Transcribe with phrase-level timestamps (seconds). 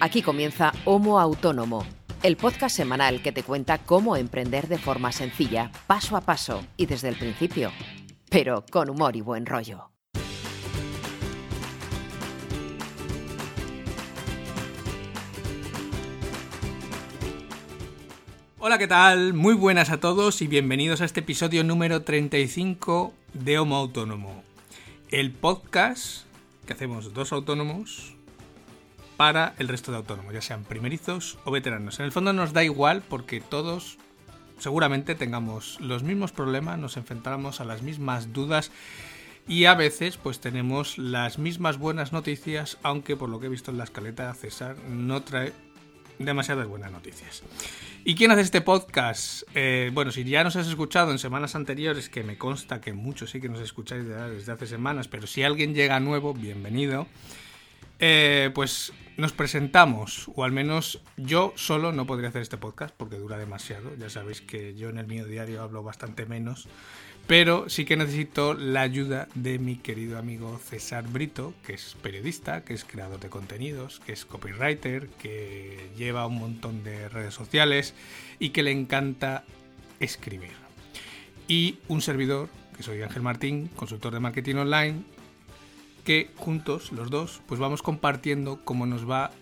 [0.00, 1.86] Aquí comienza Homo Autónomo,
[2.22, 6.86] el podcast semanal que te cuenta cómo emprender de forma sencilla, paso a paso y
[6.86, 7.72] desde el principio,
[8.28, 9.90] pero con humor y buen rollo.
[18.66, 19.34] Hola, ¿qué tal?
[19.34, 24.42] Muy buenas a todos y bienvenidos a este episodio número 35 de Homo Autónomo,
[25.10, 26.24] el podcast
[26.66, 28.16] que hacemos dos autónomos
[29.16, 31.98] para el resto de autónomos, ya sean primerizos o veteranos.
[31.98, 33.98] En el fondo nos da igual porque todos
[34.58, 38.70] seguramente tengamos los mismos problemas, nos enfrentamos a las mismas dudas
[39.46, 43.70] y a veces pues tenemos las mismas buenas noticias, aunque por lo que he visto
[43.70, 45.52] en la escaleta César no trae
[46.18, 47.42] demasiadas buenas noticias.
[48.04, 49.42] ¿Y quién hace este podcast?
[49.54, 53.30] Eh, bueno, si ya nos has escuchado en semanas anteriores, que me consta que muchos
[53.30, 57.06] sí que nos escucháis desde hace semanas, pero si alguien llega nuevo, bienvenido.
[58.06, 63.16] Eh, pues nos presentamos, o al menos yo solo no podría hacer este podcast porque
[63.16, 63.96] dura demasiado.
[63.96, 66.68] Ya sabéis que yo en el mío diario hablo bastante menos.
[67.26, 72.62] Pero sí que necesito la ayuda de mi querido amigo César Brito, que es periodista,
[72.62, 77.94] que es creador de contenidos, que es copywriter, que lleva un montón de redes sociales
[78.38, 79.44] y que le encanta
[79.98, 80.52] escribir.
[81.48, 85.04] Y un servidor, que soy Ángel Martín, consultor de marketing online,
[86.04, 89.32] que juntos, los dos, pues vamos compartiendo cómo nos va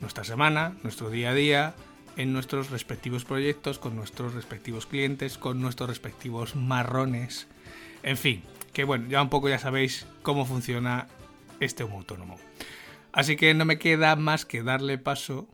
[0.00, 1.74] nuestra semana, nuestro día a día,
[2.16, 7.46] en nuestros respectivos proyectos, con nuestros respectivos clientes, con nuestros respectivos marrones.
[8.02, 8.42] En fin,
[8.72, 11.08] que bueno, ya un poco ya sabéis cómo funciona
[11.60, 12.36] este humo autónomo.
[13.12, 15.48] Así que no me queda más que darle paso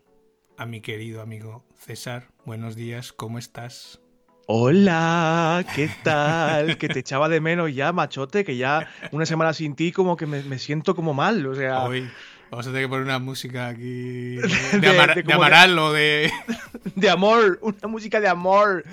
[0.57, 2.29] a mi querido amigo César.
[2.45, 4.02] Buenos días, ¿cómo estás?
[4.47, 6.77] Hola, ¿qué tal?
[6.77, 10.27] que te echaba de menos ya, machote, que ya una semana sin ti como que
[10.27, 11.89] me, siento como mal, o sea...
[12.53, 14.37] Vamos a tener que poner una música aquí
[14.81, 16.31] de, Amaral o de...
[16.95, 18.85] De amor, una música de amor.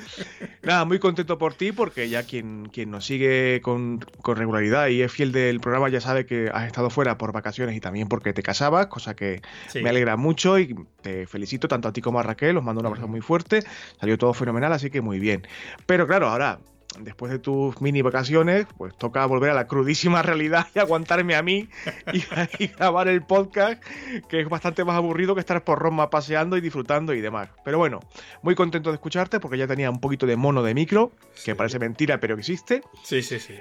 [0.63, 5.11] Nada, muy contento por ti porque ya quien, quien nos sigue con, regularidad y es
[5.11, 8.41] fiel del programa ya sabe que has estado fuera por vacaciones y también porque te
[8.41, 9.41] casabas, cosa que
[9.75, 12.85] me alegra mucho y te felicito tanto a ti como a Raquel, os mando un
[12.85, 13.63] abrazo muy fuerte,
[13.99, 15.45] salió todo fenomenal, así que muy bien.
[15.85, 16.59] Pero claro, ahora
[16.97, 21.43] después de tus mini vacaciones, pues toca volver a la crudísima realidad y aguantarme a
[21.43, 21.69] mí
[22.13, 23.83] y, grabar el podcast,
[24.27, 27.49] que es bastante más aburrido que estar por Roma paseando y disfrutando y demás.
[27.63, 27.99] Pero bueno,
[28.41, 31.11] muy contento de escucharte porque ya tenía un poquito de mono de micro,
[31.45, 32.81] que parece mentira, pero existe.
[33.03, 33.55] Sí, sí, sí.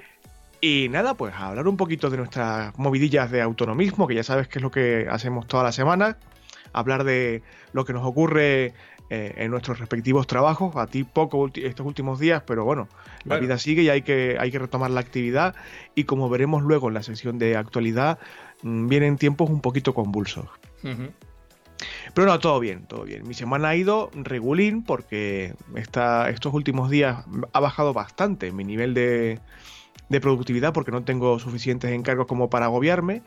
[0.61, 4.59] Y nada, pues hablar un poquito de nuestras movidillas de autonomismo, que ya sabes que
[4.59, 6.17] es lo que hacemos toda la semana.
[6.73, 7.41] Hablar de
[7.71, 8.73] lo que nos ocurre
[9.09, 10.75] eh, en nuestros respectivos trabajos.
[10.75, 12.87] A ti poco estos últimos días, pero bueno,
[13.25, 15.55] la vida sigue y hay que, hay que retomar la actividad.
[15.95, 18.19] Y como veremos luego en la sección de actualidad,
[18.63, 20.47] mm, vienen tiempos un poquito convulsos.
[22.13, 23.27] Pero no, todo bien, todo bien.
[23.27, 28.93] Mi semana ha ido regulín porque esta, estos últimos días ha bajado bastante mi nivel
[28.93, 29.39] de,
[30.09, 33.21] de productividad porque no tengo suficientes encargos como para agobiarme.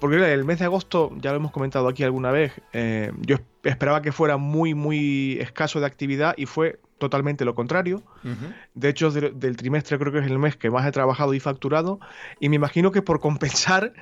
[0.00, 4.00] Porque el mes de agosto, ya lo hemos comentado aquí alguna vez, eh, yo esperaba
[4.00, 8.02] que fuera muy, muy escaso de actividad y fue totalmente lo contrario.
[8.74, 11.98] De hecho, del trimestre creo que es el mes que más he trabajado y facturado.
[12.38, 13.92] Y me imagino que por compensar,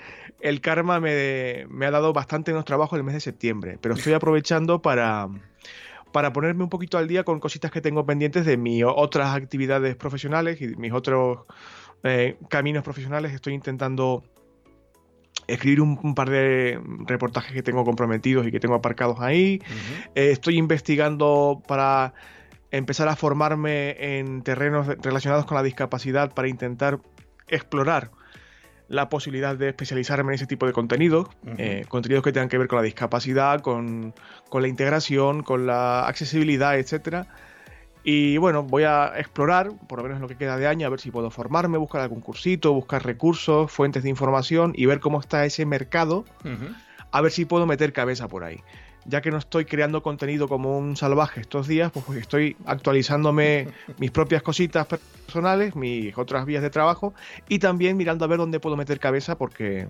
[0.41, 3.78] el karma me, ha dado bastante menos trabajo el mes de septiembre.
[3.80, 5.28] Pero estoy aprovechando para,
[6.12, 9.97] para ponerme un poquito al día con cositas que tengo pendientes de mis otras actividades
[9.97, 11.41] profesionales y mis otros
[12.03, 13.32] eh, caminos profesionales.
[13.32, 14.25] Estoy intentando
[15.47, 19.62] escribir un, par de reportajes que tengo comprometidos y que tengo aparcados ahí.
[20.15, 22.15] Eh, estoy investigando para
[22.71, 27.00] empezar a formarme en terrenos relacionados con la discapacidad para intentar
[27.48, 28.10] explorar
[28.88, 31.28] la posibilidad de especializarme en ese tipo de contenidos,
[31.59, 34.15] eh, contenidos que tengan que ver con la discapacidad, con,
[34.48, 37.28] con la integración, con la accesibilidad, etcétera
[38.10, 40.98] y bueno, voy a explorar, por lo menos lo que queda de año, a ver
[40.98, 45.44] si puedo formarme, buscar algún cursito, buscar recursos, fuentes de información y ver cómo está
[45.44, 46.24] ese mercado,
[47.10, 48.62] a ver si puedo meter cabeza por ahí.
[49.04, 53.68] Ya que no estoy creando contenido como un salvaje estos días, pues, pues estoy actualizándome
[53.98, 57.12] mis propias cositas personales, mis otras vías de trabajo
[57.47, 59.86] y también mirando a ver dónde puedo meter cabeza porque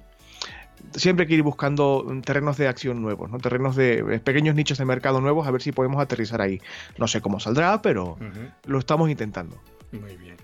[0.94, 3.38] siempre hay que ir buscando terrenos de acción nuevos, ¿no?
[3.38, 6.60] terrenos de pequeños nichos de mercado nuevos, a ver si podemos aterrizar ahí.
[6.98, 8.19] No sé cómo saldrá, pero
[8.66, 9.60] lo estamos intentando.
[9.92, 10.36] Muy bien.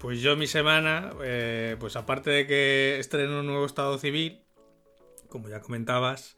[0.00, 4.40] Pues yo mi semana, eh, pues aparte de que estreno un nuevo estado civil,
[5.28, 6.36] como ya comentabas,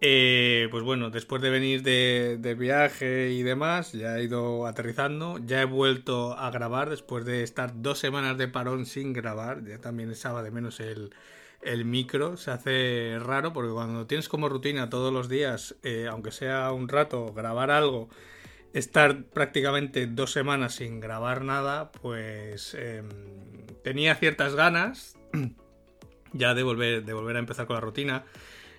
[0.00, 5.38] eh, pues bueno, después de venir de, de, viaje y demás, ya he ido aterrizando,
[5.44, 9.78] ya he vuelto a grabar después de estar dos semanas de parón sin grabar, ya
[9.78, 11.12] también echaba de menos el,
[11.62, 16.32] el micro se hace raro porque cuando tienes como rutina todos los días, eh, aunque
[16.32, 18.08] sea un rato, grabar algo,
[18.72, 23.08] estar prácticamente dos semanas sin grabar nada, pues em,
[23.84, 25.16] tenía ciertas ganas
[26.32, 28.24] ya de volver, de volver a empezar con la rutina.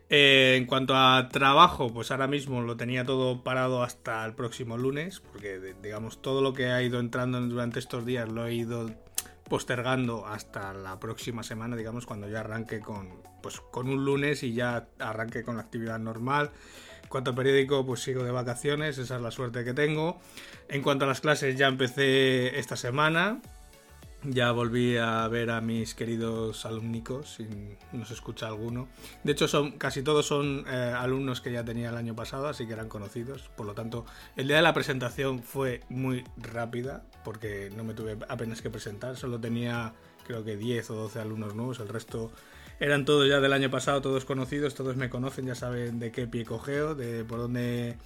[0.09, 4.77] Eh, en cuanto a trabajo, pues ahora mismo lo tenía todo parado hasta el próximo
[4.77, 8.91] lunes, porque digamos todo lo que ha ido entrando durante estos días lo he ido
[9.53, 14.55] postergando hasta la próxima semana, digamos, cuando ya arranque con, pues, con un lunes y
[14.55, 16.49] ya arranque con la actividad normal.
[17.03, 20.19] En cuanto al periódico, pues sigo de vacaciones, esa es la suerte que tengo.
[20.69, 23.43] En cuanto a las clases, ya empecé esta semana.
[24.25, 27.47] Ya volví a ver a mis queridos alumnicos, si
[27.91, 28.87] nos escucha alguno.
[29.25, 32.65] De hecho, son, casi todos son eh, alumnos que ya tenía el año pasado, así
[32.65, 33.49] que eran conocidos.
[33.57, 34.05] Por lo tanto,
[34.37, 39.17] el día de la presentación fue muy rápida, porque no me tuve apenas que presentar.
[39.17, 39.93] Solo tenía,
[40.25, 41.81] creo que 10 o 12 alumnos nuevos.
[41.81, 42.31] El resto
[42.79, 46.27] eran todos ya del año pasado, todos conocidos, todos me conocen, ya saben de qué
[46.27, 47.97] pie cogeo, de por dónde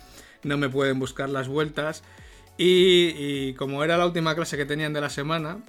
[0.42, 2.04] no me pueden buscar las vueltas.
[2.58, 5.60] Y, y como era la última clase que tenían de la semana,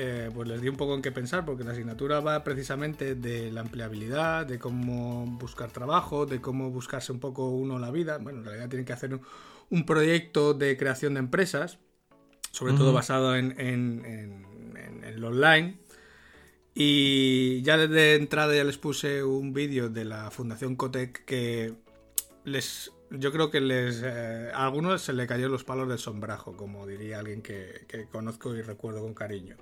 [0.00, 3.50] eh, pues les di un poco en qué pensar, porque la asignatura va precisamente de
[3.50, 8.18] la empleabilidad, de cómo buscar trabajo, de cómo buscarse un poco uno la vida.
[8.18, 9.18] Bueno, en realidad tienen que hacer
[9.70, 11.80] un, proyecto de creación de empresas,
[12.52, 15.80] sobre todo basado en, en, lo online.
[16.76, 21.74] Y ya desde entrada ya les puse un vídeo de la Fundación Cotec que
[22.44, 26.56] les yo creo que les eh, a algunos se le cayó los palos del sombrajo,
[26.56, 29.56] como diría alguien que, que conozco y recuerdo con cariño.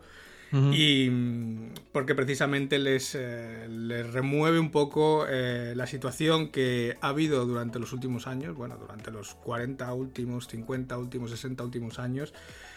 [0.52, 7.08] Y mm, porque precisamente les, eh, les remueve un poco eh, la situación que ha
[7.08, 12.32] habido durante los últimos años, bueno, durante los 40 últimos, 50 últimos, 60 últimos años,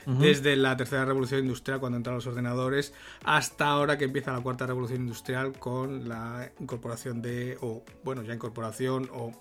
[0.06, 2.94] desde la tercera revolución industrial, cuando entraron los ordenadores,
[3.24, 8.33] hasta ahora que empieza la cuarta revolución industrial con la incorporación de, o bueno, ya
[8.33, 9.31] incorporación o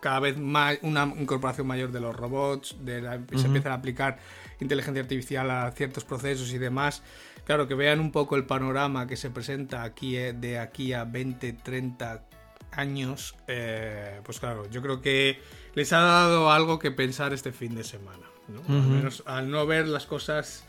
[0.00, 3.00] cada vez más una incorporación mayor de los robots, de
[3.36, 4.18] se empieza a aplicar
[4.60, 7.02] inteligencia artificial a ciertos procesos y demás.
[7.44, 11.04] Claro, que vean un poco el panorama que se presenta aquí eh, de aquí a
[11.04, 12.24] 20, 30
[12.72, 15.40] años, eh, pues claro, yo creo que
[15.74, 18.26] les ha dado algo que pensar este fin de semana.
[18.68, 20.64] Al menos al no ver las cosas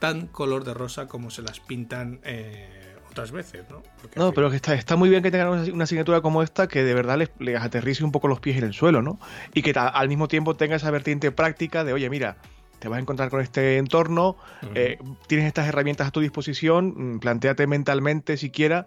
[0.00, 3.82] tan color de rosa como se las pintan eh, otras veces, ¿no?
[4.16, 6.92] no, pero que está, está muy bien que tengan una, asignatura como esta que de
[6.94, 9.20] verdad les, les, aterrice un poco los pies en el suelo, ¿no?
[9.54, 12.38] Y que al mismo tiempo tenga esa vertiente práctica de, oye, mira,
[12.84, 14.36] te vas a encontrar con este entorno,
[14.74, 18.86] eh, tienes estas herramientas a tu disposición, mm, planteate mentalmente siquiera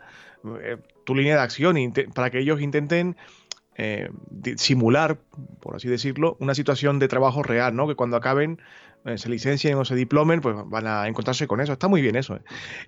[0.62, 1.76] eh, tu línea de acción
[2.14, 3.18] para que ellos intenten
[3.76, 4.12] eh,
[4.58, 5.18] simular,
[5.60, 7.88] por así decirlo, una situación de trabajo real, ¿no?
[7.88, 8.62] Que cuando acaben
[9.16, 11.74] se licencien o se diplomen, pues van a encontrarse con eso.
[11.74, 12.40] Está muy bien eso.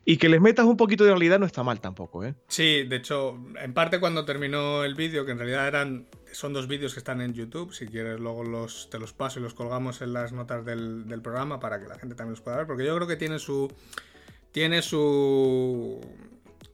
[0.05, 2.25] Y que les metas un poquito de realidad no está mal tampoco.
[2.25, 2.35] ¿eh?
[2.47, 6.67] Sí, de hecho, en parte cuando terminó el vídeo, que en realidad eran son dos
[6.67, 7.73] vídeos que están en YouTube.
[7.73, 8.43] Si quieres, luego
[8.89, 12.15] te los paso y los colgamos en las notas del, programa para que la gente
[12.15, 12.67] también los pueda ver.
[12.67, 13.71] Porque yo creo que tiene su.
[14.51, 16.01] Tiene su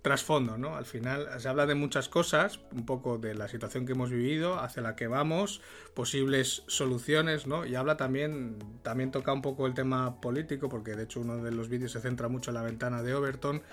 [0.05, 0.75] trasfondo, ¿no?
[0.75, 4.59] Al final se habla de muchas cosas, un poco de la situación que hemos vivido,
[4.59, 5.61] hacia la que vamos,
[5.95, 7.65] posibles soluciones, ¿no?
[7.65, 11.51] Y habla también, también toca un poco el tema político, porque de hecho uno de
[11.51, 13.63] los vídeos se centra mucho en la ventana de Overton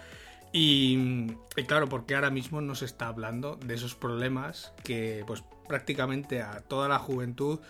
[0.55, 1.35] y,
[1.67, 6.63] claro, porque ahora mismo no se está hablando de esos problemas que pues prácticamente a
[6.63, 7.61] toda la juventud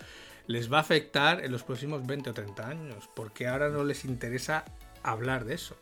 [0.47, 4.05] les va a afectar en los próximos 20 o 30 años, porque ahora no les
[4.05, 4.63] interesa
[5.03, 5.75] hablar de eso.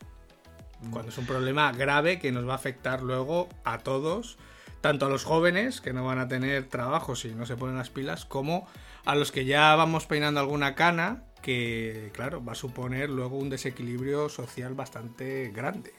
[0.89, 4.37] Cuando es un problema grave que nos va a afectar luego a todos,
[4.81, 7.89] tanto a los jóvenes que no van a tener trabajo si no se ponen las
[7.89, 8.67] pilas, como
[9.05, 13.49] a los que ya vamos peinando alguna cana, que claro, va a suponer luego un
[13.49, 15.93] desequilibrio social bastante grande.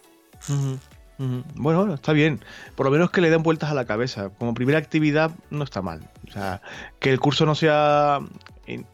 [1.55, 2.41] Bueno, está bien.
[2.75, 4.31] Por lo menos que le den vueltas a la cabeza.
[4.31, 6.11] Como primera actividad no está mal.
[6.27, 6.63] O sea,
[6.99, 8.19] que el curso no sea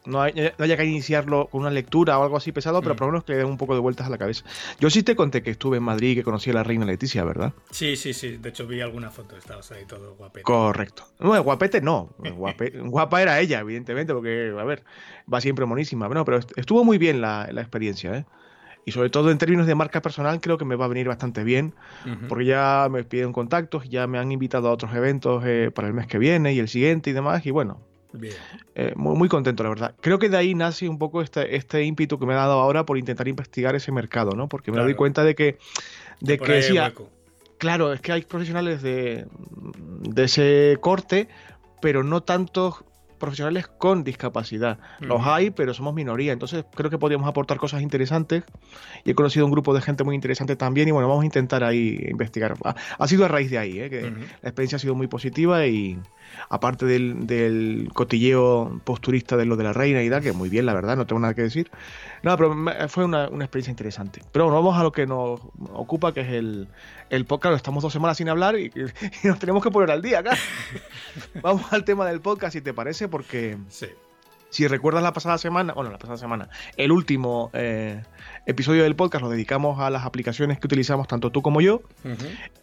[0.06, 2.98] no, haya que iniciarlo con una lectura o algo así pesado, pero mm.
[2.98, 4.44] por lo menos que le den un poco de vueltas a la cabeza.
[4.80, 7.24] Yo sí te conté que estuve en Madrid y que conocí a la reina Leticia,
[7.24, 7.52] ¿verdad?
[7.70, 8.38] Sí, sí, sí.
[8.38, 10.42] De hecho vi alguna foto, estabas ahí todo guapete.
[10.42, 11.04] Correcto.
[11.18, 12.10] No, guapete no.
[12.84, 14.84] guapa era ella, evidentemente, porque, a ver,
[15.32, 16.06] va siempre monísima.
[16.06, 18.24] Bueno, pero estuvo muy bien la, la experiencia, ¿eh?
[18.88, 21.44] Y sobre todo en términos de marca personal creo que me va a venir bastante
[21.44, 21.74] bien,
[22.26, 25.94] porque ya me piden contactos, ya me han invitado a otros eventos eh, para el
[25.94, 27.82] mes que viene y el siguiente y demás, y bueno,
[28.74, 29.94] eh, muy, muy, contento, la verdad.
[30.00, 32.84] Creo que de ahí nace un poco este, este ímpetu que me ha dado ahora
[32.84, 34.48] por intentar investigar ese mercado, ¿no?
[34.48, 35.58] Porque me doy cuenta de que,
[36.20, 36.92] de que decía,
[37.58, 39.26] claro, es que hay profesionales de,
[40.00, 41.28] de ese corte,
[41.80, 42.84] pero no tantos
[43.18, 44.78] profesionales con discapacidad.
[45.00, 46.32] Los hay, pero somos minoría.
[46.32, 48.44] Entonces creo que podríamos aportar cosas interesantes.
[49.04, 50.88] Y he conocido un grupo de gente muy interesante también.
[50.88, 52.54] Y bueno, vamos a intentar ahí investigar.
[52.98, 53.90] Ha, sido a raíz de ahí, ¿eh?
[53.90, 55.98] que la experiencia ha sido muy positiva y
[56.48, 60.74] aparte del, cotilleo posturista de lo de la reina y tal, que muy bien, la
[60.74, 61.70] verdad, no tengo nada que decir.
[62.22, 62.54] No, pero
[62.88, 64.22] fue una, experiencia interesante.
[64.32, 65.40] Pero bueno, vamos a lo que nos
[65.72, 66.68] ocupa, que es el,
[67.10, 67.56] el podcast.
[67.56, 68.70] Estamos dos semanas sin hablar y,
[69.24, 70.36] nos tenemos que poner al día acá.
[71.42, 73.56] vamos al tema del podcast, si te parece, porque...
[74.50, 78.02] Si recuerdas la pasada semana, bueno, la pasada semana, el último eh,
[78.46, 81.82] episodio del podcast lo dedicamos a las aplicaciones que utilizamos tanto tú como yo.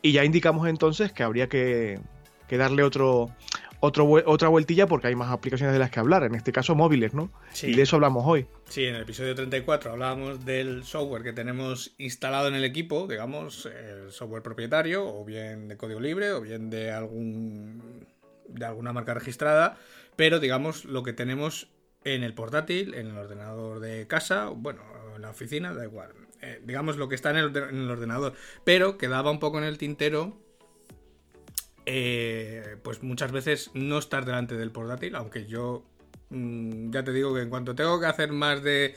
[0.02, 2.00] Y ya indicamos entonces que habría que,
[2.48, 3.32] que darle otro,
[3.80, 7.14] otro, otra vueltilla porque hay más aplicaciones de las que hablar, en este caso móviles,
[7.14, 7.32] ¿no?
[7.62, 8.48] Y de eso hablamos hoy.
[8.70, 13.66] Sí, en el episodio 34 hablábamos del software que tenemos instalado en el equipo, digamos,
[13.66, 18.06] el software propietario, o bien de código libre, o bien de algún
[18.48, 19.78] de alguna marca registrada,
[20.16, 21.70] pero digamos lo que tenemos
[22.04, 24.82] en el portátil, en el ordenador de casa, bueno,
[25.16, 26.12] en la oficina, da igual.
[26.42, 28.34] Eh, digamos lo que está en el, en el ordenador,
[28.64, 30.38] pero quedaba un poco en el tintero
[31.86, 35.84] eh, pues muchas veces no estar delante del portátil, aunque yo
[36.30, 38.96] mm, ya te digo que en cuanto tengo que hacer más de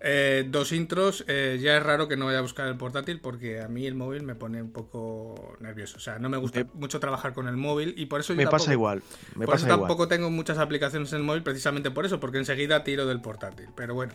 [0.00, 3.60] eh, dos intros, eh, ya es raro que no vaya a buscar el portátil porque
[3.60, 5.96] a mí el móvil me pone un poco nervioso.
[5.96, 8.48] O sea, no me gusta mucho trabajar con el móvil y por eso yo me
[8.48, 9.02] pasa igual.
[9.36, 12.82] Me por eso tampoco tengo muchas aplicaciones en el móvil, precisamente por eso, porque enseguida
[12.82, 13.68] tiro del portátil.
[13.76, 14.12] Pero bueno,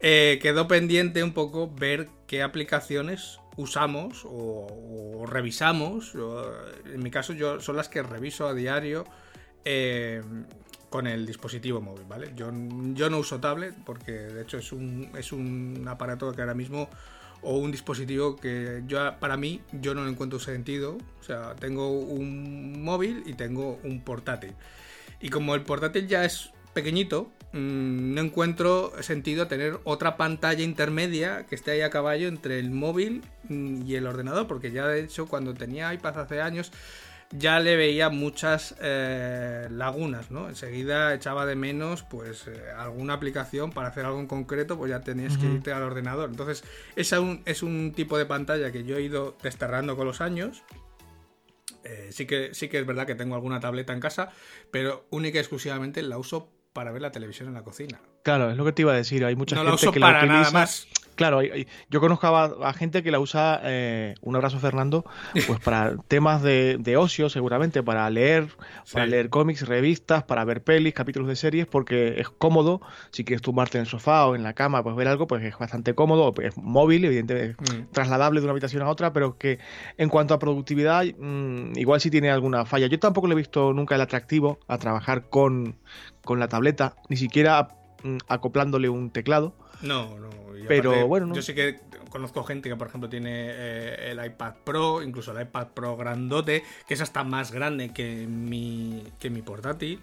[0.00, 6.14] quedó pendiente un poco ver qué aplicaciones usamos o, revisamos,
[6.86, 9.04] en mi caso yo son las que reviso a diario
[9.64, 10.22] eh,
[10.88, 12.32] con el dispositivo móvil, ¿vale?
[12.34, 12.50] Yo,
[12.94, 16.88] yo no uso tablet porque de hecho es un, es un aparato que ahora mismo
[17.42, 22.82] o un dispositivo que yo para mí yo no encuentro sentido, o sea, tengo un
[22.82, 24.54] móvil y tengo un portátil.
[25.20, 31.46] Y como el portátil ya es pequeñito, Mm, no encuentro sentido tener otra pantalla intermedia
[31.46, 35.00] que esté ahí a caballo entre el móvil mm, y el ordenador, porque ya de
[35.00, 36.72] hecho cuando tenía iPad hace años
[37.30, 40.48] ya le veía muchas eh, lagunas, ¿no?
[40.48, 45.00] Enseguida echaba de menos pues eh, alguna aplicación para hacer algo en concreto, pues ya
[45.00, 46.30] tenías que irte al ordenador.
[46.30, 46.64] Entonces,
[46.96, 50.62] es un, es un tipo de pantalla que yo he ido desterrando con los años.
[51.84, 54.30] Eh, sí, que, sí que es verdad que tengo alguna tableta en casa,
[54.70, 57.98] pero única y exclusivamente la uso para ver la televisión en la cocina.
[58.22, 59.24] Claro, es lo que te iba a decir.
[59.24, 60.26] Hay mucha gente que la utiliza.
[60.26, 60.86] Nada más.
[61.16, 65.04] Claro, yo conozco a, gente que la usa, eh, un abrazo Fernando,
[65.48, 68.50] pues para temas de, ocio seguramente, para leer,
[68.92, 72.80] para leer cómics, revistas, para ver pelis, capítulos de series, porque es cómodo,
[73.10, 75.58] si quieres tumbarte en el sofá o en la cama, pues ver algo, pues es
[75.58, 77.90] bastante cómodo, es móvil, evidentemente, mm.
[77.90, 79.58] trasladable de una habitación a otra, pero que
[79.96, 82.86] en cuanto a productividad, mm, igual sí tiene alguna falla.
[82.86, 85.78] Yo tampoco le he visto nunca el atractivo a trabajar con,
[86.28, 87.68] con la tableta, ni siquiera
[88.02, 89.54] mm, acoplándole un teclado.
[89.80, 90.28] No, no
[90.66, 91.80] pero bueno, yo sé que
[92.10, 96.64] conozco gente que, por ejemplo, tiene eh, el iPad Pro, incluso el iPad Pro grandote,
[96.86, 100.00] que es hasta más grande que mi, que mi portátil.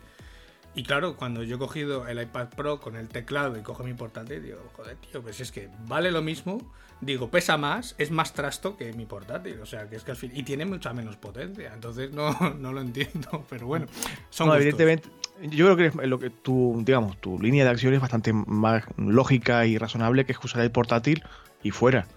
[0.74, 3.94] Y claro, cuando yo he cogido el iPad Pro con el teclado y cojo mi
[3.94, 6.58] portátil, digo, joder, tío, pues es que vale lo mismo.
[7.02, 9.60] Digo, pesa más, es más trasto que mi portátil.
[9.62, 10.32] O sea, que es que al fin.
[10.34, 11.72] Y tiene mucha menos potencia.
[11.74, 13.46] Entonces no, no lo entiendo.
[13.50, 13.88] Pero bueno,
[14.30, 14.48] son.
[14.48, 15.10] No, evidentemente,
[15.42, 19.66] yo creo que lo que tu, digamos, tu línea de acción es bastante más lógica
[19.66, 21.24] y razonable que es usar el portátil
[21.64, 22.08] y fuera.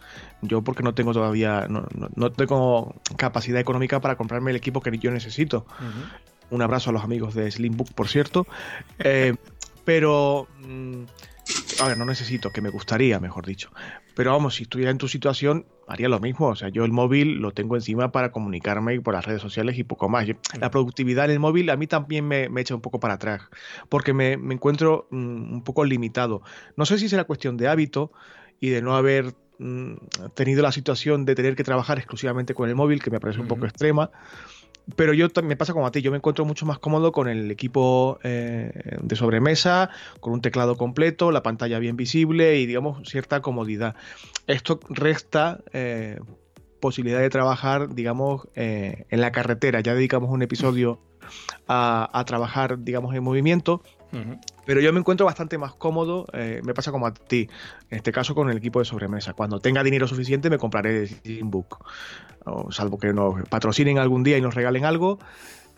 [0.42, 4.96] Yo porque no tengo todavía, no, no, tengo capacidad económica para comprarme el equipo que
[4.98, 5.66] yo necesito.
[6.50, 8.46] Un abrazo a los amigos de Slimbook, por cierto.
[8.98, 9.34] Eh,
[9.84, 11.02] pero, mm,
[11.80, 13.70] a ver, no necesito, que me gustaría, mejor dicho.
[14.18, 16.48] Pero vamos, si estuviera en tu situación, haría lo mismo.
[16.48, 19.84] O sea, yo el móvil lo tengo encima para comunicarme por las redes sociales y
[19.84, 20.26] poco más.
[20.58, 23.42] la productividad en el móvil a mí también me, echa un poco para atrás,
[23.88, 26.42] porque me, encuentro mm, un poco limitado.
[26.74, 28.10] No sé si será cuestión de hábito
[28.58, 29.94] y de no haber mm,
[30.34, 33.46] tenido la situación de tener que trabajar exclusivamente con el móvil, que me parece un
[33.46, 34.10] poco extrema
[34.96, 37.50] pero yo me pasa como a ti, yo me encuentro mucho más cómodo con el
[37.50, 39.90] equipo eh, de sobremesa,
[40.20, 43.94] con un teclado completo, la pantalla bien visible y digamos cierta comodidad.
[44.46, 46.18] Esto resta eh,
[46.80, 49.80] posibilidad de trabajar, digamos, eh, en la carretera.
[49.80, 51.00] Ya dedicamos un episodio
[51.66, 53.82] a, a trabajar, digamos, en movimiento.
[54.68, 57.48] Pero yo me encuentro bastante más cómodo, eh, me pasa como a ti,
[57.88, 59.32] en este caso con el equipo de sobremesa.
[59.32, 61.86] Cuando tenga dinero suficiente me compraré el Steambook,
[62.44, 65.20] o salvo que nos patrocinen algún día y nos regalen algo.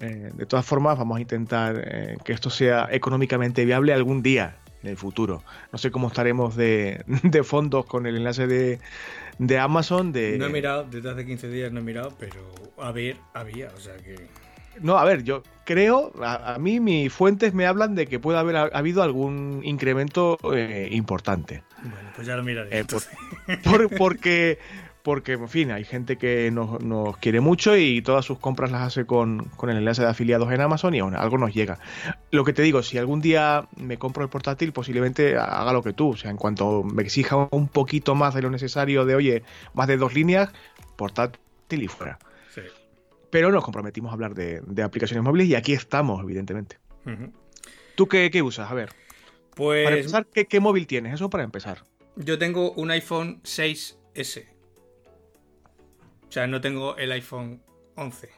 [0.01, 4.57] Eh, de todas formas, vamos a intentar eh, que esto sea económicamente viable algún día
[4.83, 5.45] en el futuro.
[5.71, 10.11] No sé cómo estaremos de, de fondos con el enlace de, Amazon.
[10.11, 10.37] De...
[10.37, 12.41] No he mirado, desde hace 15 días no he mirado, pero
[12.77, 14.50] a ver, había, o sea que...
[14.81, 18.57] No, a ver, yo creo, a, mí mis fuentes me hablan de que puede haber
[18.57, 21.63] habido algún incremento eh, importante.
[21.83, 22.81] Bueno, pues ya lo miraré.
[22.81, 22.85] Eh,
[23.97, 24.59] porque,
[25.03, 29.07] porque, en fin, hay gente que nos, quiere mucho y todas sus compras las hace
[29.07, 31.79] con, con, el enlace de afiliados en Amazon y aún algo nos llega.
[32.31, 35.93] Lo que te digo, si algún día me compro el portátil, posiblemente haga lo que
[35.93, 36.11] tú.
[36.11, 39.43] O sea, en cuanto me exija un poquito más de lo necesario de, oye,
[39.75, 40.51] más de dos líneas,
[40.97, 41.39] portátil
[41.71, 42.19] y fuera.
[43.31, 46.79] Pero nos comprometimos a hablar de, aplicaciones móviles y aquí estamos, evidentemente.
[47.95, 48.71] ¿Tú qué, usas?
[48.71, 48.91] A ver.
[49.55, 49.85] Pues.
[49.85, 51.15] Para empezar, ¿qué, móvil tienes?
[51.15, 51.85] Eso para empezar.
[52.17, 54.49] Yo tengo un iPhone 6S.
[56.29, 57.63] O sea, no tengo el iPhone
[57.97, 58.31] 11.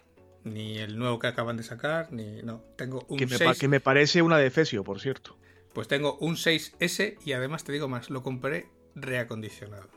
[0.45, 2.43] Ni el nuevo que acaban de sacar, ni.
[2.43, 5.39] No, tengo un que me, que me parece una defesio, por cierto.
[5.73, 9.89] Pues tengo un 6S y además te digo más, lo compré reacondicionado.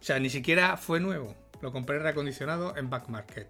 [0.00, 1.34] O sea, ni siquiera fue nuevo.
[1.60, 3.48] Lo compré reacondicionado en Back Market.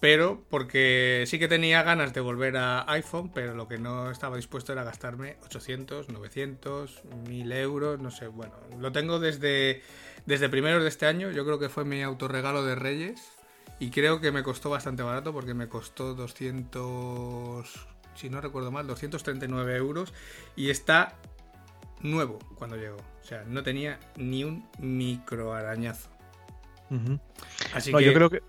[0.00, 4.36] Pero porque sí que tenía ganas de volver a iPhone, pero lo que no estaba
[4.36, 8.28] dispuesto era gastarme 800, 900, 1000 euros, no sé.
[8.28, 9.82] Bueno, lo tengo desde,
[10.24, 11.30] desde primeros de este año.
[11.30, 13.20] Yo creo que fue mi autorregalo de Reyes.
[13.78, 18.86] Y creo que me costó bastante barato porque me costó 200, si no recuerdo mal,
[18.86, 20.14] 239 euros.
[20.56, 21.16] Y está
[22.00, 22.96] nuevo cuando llegó.
[22.96, 26.08] O sea, no tenía ni un micro arañazo.
[27.72, 28.42] Así que, yo creo que,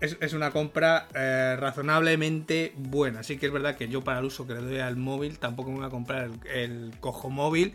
[0.00, 3.20] es, una compra eh, razonablemente buena.
[3.20, 5.70] Así que es verdad que yo para el uso que le doy al móvil tampoco
[5.70, 7.74] me voy a comprar el, cojo móvil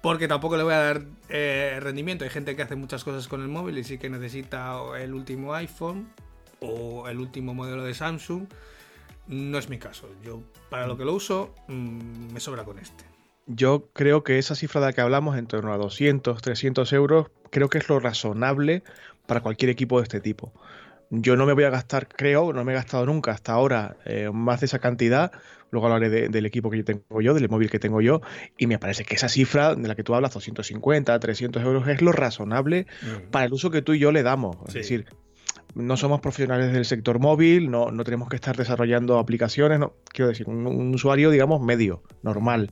[0.00, 2.24] porque tampoco le voy a dar eh, rendimiento.
[2.24, 5.54] Hay gente que hace muchas cosas con el móvil y sí que necesita el último
[5.54, 6.08] iPhone
[6.60, 8.46] o el último modelo de Samsung.
[9.28, 10.08] No es mi caso.
[10.24, 13.11] Yo para lo que lo uso mm, me sobra con este.
[13.46, 17.28] Yo creo que esa cifra de la que hablamos, en torno a 200, 300 euros,
[17.50, 18.82] creo que es lo razonable
[19.26, 20.52] para cualquier equipo de este tipo.
[21.10, 24.30] Yo no me voy a gastar, creo, no me he gastado nunca hasta ahora eh,
[24.32, 25.32] más de esa cantidad.
[25.70, 28.20] Luego hablaré del equipo que yo tengo yo, del móvil que tengo yo,
[28.58, 32.02] y me parece que esa cifra de la que tú hablas, 250, 300 euros, es
[32.02, 33.30] lo razonable mm.
[33.30, 34.56] para el uso que tú y yo le damos.
[34.68, 35.06] Es decir,
[35.74, 40.28] no somos profesionales del sector móvil, no, no tenemos que estar desarrollando aplicaciones, no, quiero
[40.28, 42.70] decir, un, usuario, digamos, medio, normal.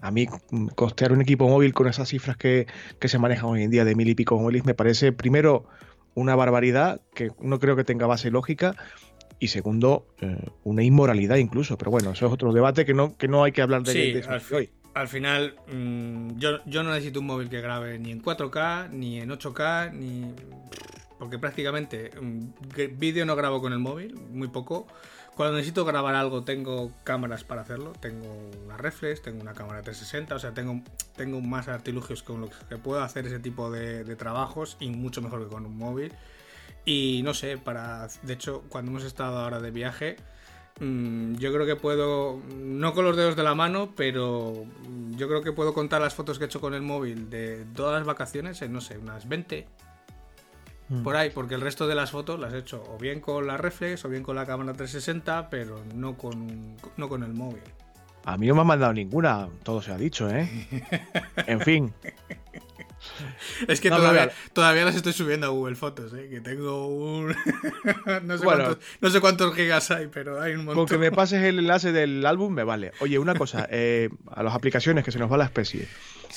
[0.00, 0.26] A mí
[0.74, 2.66] costear un equipo móvil con esas cifras que,
[3.00, 5.66] se manejan hoy en día de mil y pico móviles me parece, primero,
[6.14, 8.76] una barbaridad que no creo que tenga base lógica
[9.38, 11.76] y segundo, eh, una inmoralidad incluso.
[11.76, 14.42] Pero bueno, eso es otro debate que no, que no hay que hablar de, al
[14.52, 14.70] hoy.
[14.94, 19.18] Al final, mm, yo, yo no necesito un móvil que grabe ni en 4K, ni
[19.18, 20.32] en 8K, ni
[21.18, 24.86] porque prácticamente mm, vídeo no grabo con el móvil, muy poco.
[25.34, 30.36] Cuando necesito grabar algo tengo cámaras para hacerlo, tengo una reflex, tengo una cámara 360,
[30.36, 30.80] o sea, tengo,
[31.16, 35.42] tengo más artilugios con los que puedo hacer ese tipo de, trabajos y mucho mejor
[35.42, 36.12] que con un móvil.
[36.84, 38.06] Y no sé, para.
[38.22, 40.16] De hecho, cuando hemos estado ahora de viaje,
[40.80, 42.40] mm, yo creo que puedo.
[42.54, 44.66] No con los dedos de la mano, pero
[45.16, 47.94] yo creo que puedo contar las fotos que he hecho con el móvil de todas
[47.94, 49.66] las vacaciones en, no sé, unas 20,
[50.88, 51.02] Mm.
[51.02, 53.56] por ahí, porque el resto de las fotos las he hecho o bien con la
[53.56, 57.62] reflex o bien con la cámara 360, pero no con, no con el móvil.
[58.24, 60.48] A mí no me han mandado ninguna, todo se ha dicho, ¿eh?
[61.46, 61.92] en fin.
[63.68, 66.28] Es que todavía, todavía, las estoy subiendo a Google Fotos, ¿eh?
[66.30, 67.28] que tengo un...
[68.24, 70.86] no, sé cuántos, no, sé cuántos, gigas hay, pero hay un montón.
[70.86, 72.92] Con que me pases el enlace del álbum me vale.
[73.00, 75.86] Oye, una cosa, eh, a las aplicaciones que se nos va la especie.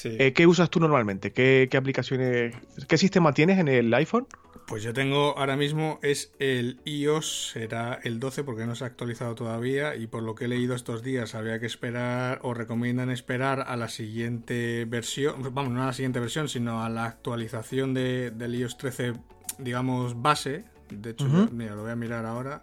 [0.06, 1.32] Eh, ¿Qué usas tú normalmente?
[1.32, 2.56] ¿Qué, aplicaciones,
[2.88, 4.28] qué sistema tienes en el iPhone?
[4.68, 8.88] Pues yo tengo ahora mismo es el iOS, será el 12 porque no se ha
[8.88, 13.10] actualizado todavía y por lo que he leído estos días habría que esperar o recomiendan
[13.10, 17.94] esperar a la siguiente versión, vamos, no a la siguiente versión, sino a la actualización
[17.94, 19.14] de, del iOS 13,
[19.60, 20.66] digamos, base.
[20.90, 22.62] De hecho, mira, lo voy a mirar ahora.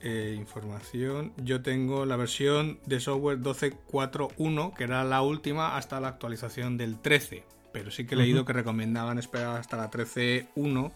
[0.00, 1.32] Eh, información.
[1.38, 7.00] Yo tengo la versión de software 12.4.1, que era la última hasta la actualización del
[7.00, 7.44] 13.
[7.72, 10.92] Pero sí que he leído que recomendaban esperar hasta la 13.1,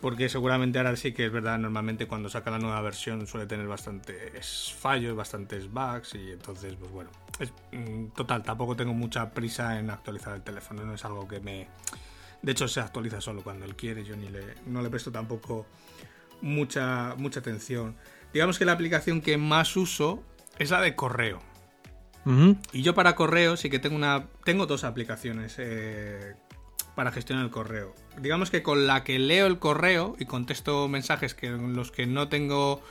[0.00, 3.66] porque seguramente ahora sí que es verdad, normalmente cuando saca la nueva versión suele tener
[3.68, 9.78] bastantes fallos, bastantes bugs, y entonces, pues bueno, es, mm, total, tampoco tengo mucha prisa
[9.78, 11.68] en actualizar el teléfono, no es algo que me...
[12.42, 15.66] De hecho, se actualiza solo cuando él quiere, yo ni le, no le presto tampoco
[16.40, 17.96] mucha, mucha atención.
[18.32, 20.22] Digamos que la aplicación que más uso
[20.58, 21.40] es la de correo.
[22.72, 24.28] Y yo para correo sí que tengo una.
[24.44, 26.34] Tengo dos aplicaciones eh,
[26.94, 27.94] para gestionar el correo.
[28.20, 32.28] Digamos que con la que leo el correo y contesto mensajes que los que no
[32.28, 32.82] tengo.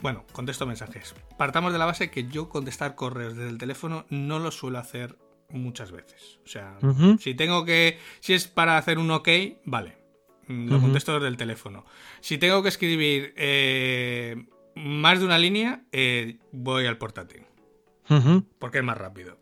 [0.00, 1.14] Bueno, contesto mensajes.
[1.36, 5.18] Partamos de la base que yo contestar correos desde el teléfono no lo suelo hacer
[5.50, 6.38] muchas veces.
[6.44, 6.78] O sea,
[7.18, 7.98] si tengo que.
[8.20, 9.28] Si es para hacer un ok,
[9.64, 9.98] vale.
[10.46, 11.84] lo contesto desde el teléfono.
[12.20, 17.44] Si tengo que escribir eh, más de una línea, eh, voy al portátil.
[18.58, 19.38] Porque es más rápido.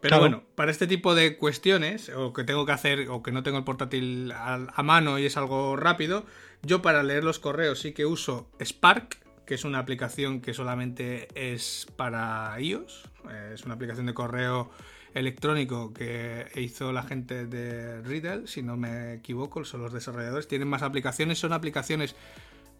[0.00, 3.42] Pero bueno, para este tipo de cuestiones, o que tengo que hacer, o que no
[3.42, 6.26] tengo el portátil a, mano y es algo rápido,
[6.62, 11.28] yo para leer los correos sí que uso Spark, que es una aplicación que solamente
[11.34, 13.08] es para iOS.
[13.54, 14.70] Es una aplicación de correo
[15.14, 20.48] electrónico que hizo la gente de Riddle, si no me equivoco, son los desarrolladores.
[20.48, 22.14] Tienen más aplicaciones, son aplicaciones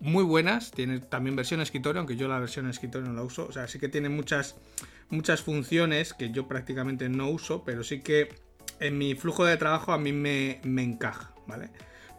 [0.05, 0.71] muy buenas.
[0.71, 3.47] Tiene también versión escritorio, aunque yo la versión escritorio no la uso.
[3.47, 4.57] O sea, sí que tiene muchas
[5.09, 8.35] muchas funciones que yo prácticamente no uso, pero sí que
[8.81, 11.71] en mi flujo de trabajo a mí me, encaja, ¿vale?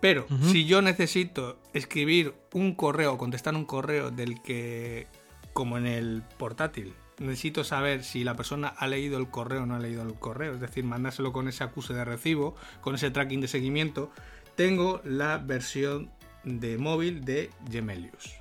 [0.01, 5.07] Pero si yo necesito escribir un correo contestar un correo del que,
[5.53, 9.75] como en el portátil, necesito saber si la persona ha leído el correo o no
[9.75, 13.41] ha leído el correo, es decir, mandárselo con ese acuse de recibo, con ese tracking
[13.41, 14.11] de seguimiento,
[14.55, 16.11] tengo la versión
[16.45, 18.33] de móvil de Gemelius.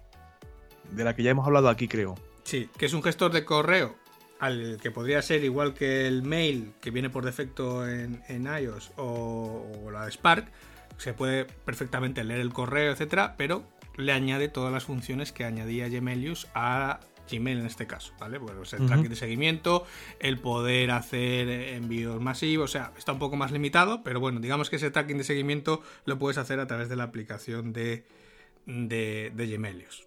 [0.92, 2.14] De la que ya hemos hablado aquí, creo.
[2.44, 3.96] Sí, que es un gestor de correo
[4.38, 9.90] al que podría ser igual que el mail que viene por defecto en, iOS o,
[9.90, 10.46] la de Spark,
[10.98, 13.64] se puede perfectamente leer el correo, etcétera, pero
[13.96, 18.38] le añade todas las funciones que añadía Gemelius a Gmail en este caso, ¿vale?
[18.40, 19.84] Pues el tracking de seguimiento,
[20.20, 24.70] el poder hacer envíos masivos, o sea, está un poco más limitado, pero bueno, digamos
[24.70, 28.04] que ese tracking de seguimiento lo puedes hacer a través de la aplicación de,
[28.66, 30.04] de, Gemelius.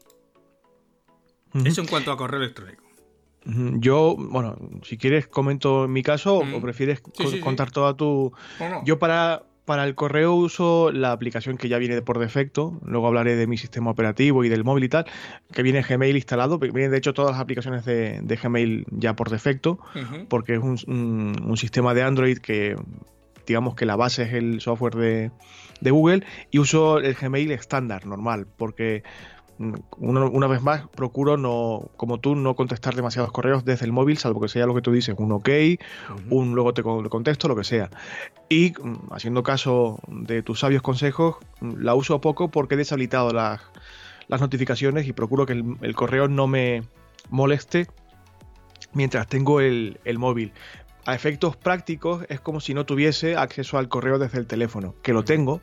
[1.66, 2.84] Eso en cuanto a correo electrónico.
[3.46, 7.02] Yo, bueno, si quieres comento en mi caso o prefieres
[7.42, 8.34] contar toda tu...
[8.84, 13.36] Yo para, para el correo uso la aplicación que ya viene por defecto, luego hablaré
[13.36, 15.06] de mi sistema operativo y del móvil y tal,
[15.52, 19.78] que viene Gmail instalado, vienen de hecho todas las aplicaciones de, Gmail ya por defecto,
[20.30, 22.78] porque es un, sistema de Android que
[23.46, 25.32] digamos que la base es el software de,
[25.82, 29.04] de Google y uso el Gmail estándar, normal, porque
[29.98, 34.40] una, vez más, procuro no, como tú, no contestar demasiados correos desde el móvil, salvo
[34.40, 35.50] que sea lo que tú dices, un ok,
[36.30, 37.90] un luego te contesto, lo que sea.
[38.50, 43.32] Y mm, haciendo caso de tus sabios consejos, mm, la uso poco porque he deshabilitado
[43.32, 43.62] las,
[44.28, 46.84] las notificaciones y procuro que el, correo no me
[47.30, 47.88] moleste
[48.94, 50.54] mientras tengo el, el móvil.
[51.06, 55.14] A efectos prácticos es como si no tuviese acceso al correo desde el teléfono, que
[55.14, 55.62] lo tengo,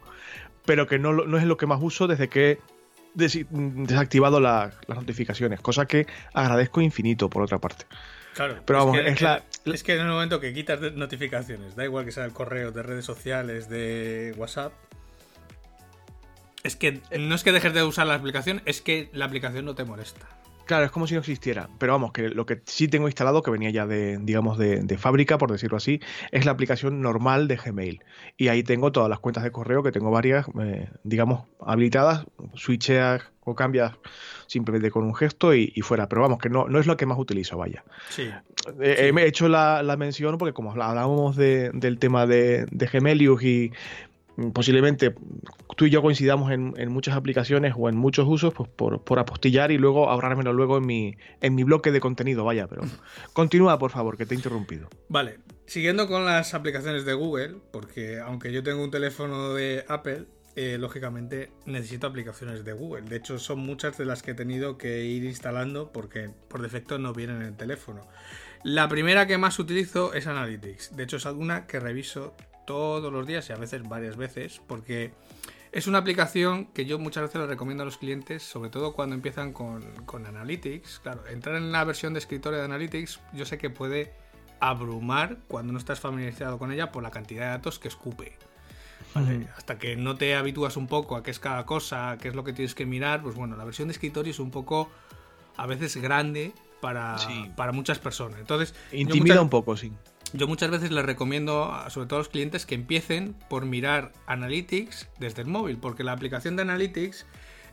[0.64, 2.59] pero que no, no es lo que más uso desde que
[3.14, 7.87] desactivado las notificaciones, cosa que agradezco infinito por otra parte.
[8.35, 12.05] Claro, pero vamos, es, que, es, que en el momento que quitas notificaciones, da igual
[12.05, 14.72] que sea el correo, de redes sociales, de WhatsApp,
[16.64, 19.74] es que no es que dejes de usar la aplicación, es que la aplicación no
[19.77, 20.27] te molesta.
[20.66, 21.68] Claro, es como si no existiera.
[21.79, 25.38] Pero vamos, que lo que sí tengo instalado, que venía ya de, digamos, de, fábrica,
[25.38, 26.00] por decirlo así,
[26.31, 28.03] es la aplicación normal de Gmail.
[28.37, 32.24] Y ahí tengo todas las cuentas de correo, que tengo varias, eh, digamos, habilitadas,
[32.55, 33.92] switcheas o cambias
[34.46, 36.09] simplemente con un gesto y, fuera.
[36.09, 37.85] Pero vamos, que no, no es lo que más utilizo, vaya.
[38.09, 38.31] Sí.
[38.81, 43.72] Eh, he hecho la, mención porque como hablábamos del tema de, de Gemelius y
[44.53, 45.14] posiblemente
[45.77, 49.79] tú y yo coincidamos en, muchas aplicaciones o en muchos usos pues por, apostillar y
[49.79, 52.83] luego ahorrármelo luego en mi, en mi bloque de contenido, vaya, pero
[53.33, 54.88] continúa por favor, que te he interrumpido.
[55.09, 60.27] Vale, siguiendo con las aplicaciones de Google, porque aunque yo tengo un teléfono de Apple,
[60.57, 63.03] eh, lógicamente necesito aplicaciones de Google.
[63.03, 66.99] De hecho, son muchas de las que he tenido que ir instalando porque por defecto
[66.99, 68.07] no vienen en el teléfono.
[68.62, 70.97] La primera que más utilizo es Analytics.
[70.97, 72.35] De hecho, es alguna que reviso
[72.66, 75.12] todos los días y a veces varias veces, porque
[75.74, 79.16] es una aplicación que yo muchas veces le recomiendo a los clientes, sobre todo cuando
[79.16, 79.83] empiezan con,
[80.27, 81.00] Analytics.
[81.00, 84.12] Claro, entrar en la versión de escritorio de Analytics yo sé que puede
[84.61, 88.38] abrumar cuando no estás familiarizado con ella por la cantidad de datos que escupe.
[89.57, 92.44] Hasta que no te habitúas un poco a qué es cada cosa, qué es lo
[92.44, 94.90] que tienes que mirar, pues bueno, la versión de escritorio es un poco
[95.57, 97.16] a veces grande para,
[97.57, 98.38] para muchas personas.
[98.38, 99.92] Entonces, intimida un poco, sí.
[100.35, 105.09] Yo muchas veces les recomiendo, sobre todo a los clientes, que empiecen por mirar Analytics
[105.20, 107.25] desde el móvil, porque la aplicación de Analytics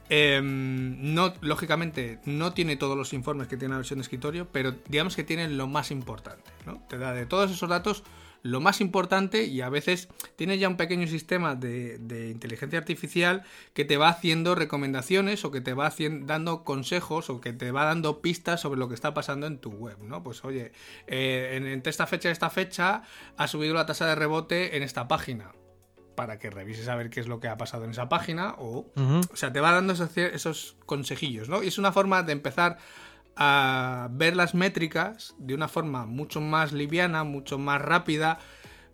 [0.09, 4.75] em, no, lógicamente no tiene todos los informes que tiene la versión de escritorio, pero
[4.87, 6.51] digamos que tiene lo más importante.
[6.67, 6.83] ¿no?
[6.87, 8.03] Te da de todos esos datos
[8.43, 11.97] lo más importante y a veces tienes ya un pequeño sistema de,
[12.31, 17.53] inteligencia artificial que te va haciendo recomendaciones o que te va dando consejos o que
[17.53, 20.23] te va dando pistas sobre lo que está pasando en tu web, ¿no?
[20.23, 20.71] Pues oye,
[21.07, 23.03] eh, entre esta fecha y esta fecha
[23.37, 25.51] ha subido la tasa de rebote en esta página
[26.15, 28.91] para que revises a ver qué es lo que ha pasado en esa página o,
[28.95, 31.63] o sea, te va dando esos, esos consejillos, ¿no?
[31.63, 32.77] Y es una forma de empezar
[33.35, 38.39] a ver las métricas de una forma mucho más liviana, mucho más rápida,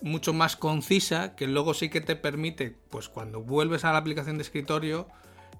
[0.01, 4.37] mucho más concisa, que luego sí que te permite, pues cuando vuelves a la aplicación
[4.37, 5.07] de escritorio,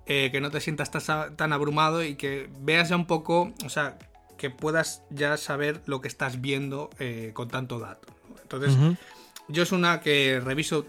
[0.05, 0.91] eh, que no te sientas
[1.35, 3.97] tan abrumado y que veas ya un poco, o sea,
[4.37, 8.07] que puedas ya saber lo que estás viendo eh, con tanto dato.
[8.41, 8.77] Entonces,
[9.49, 10.85] yo es una que reviso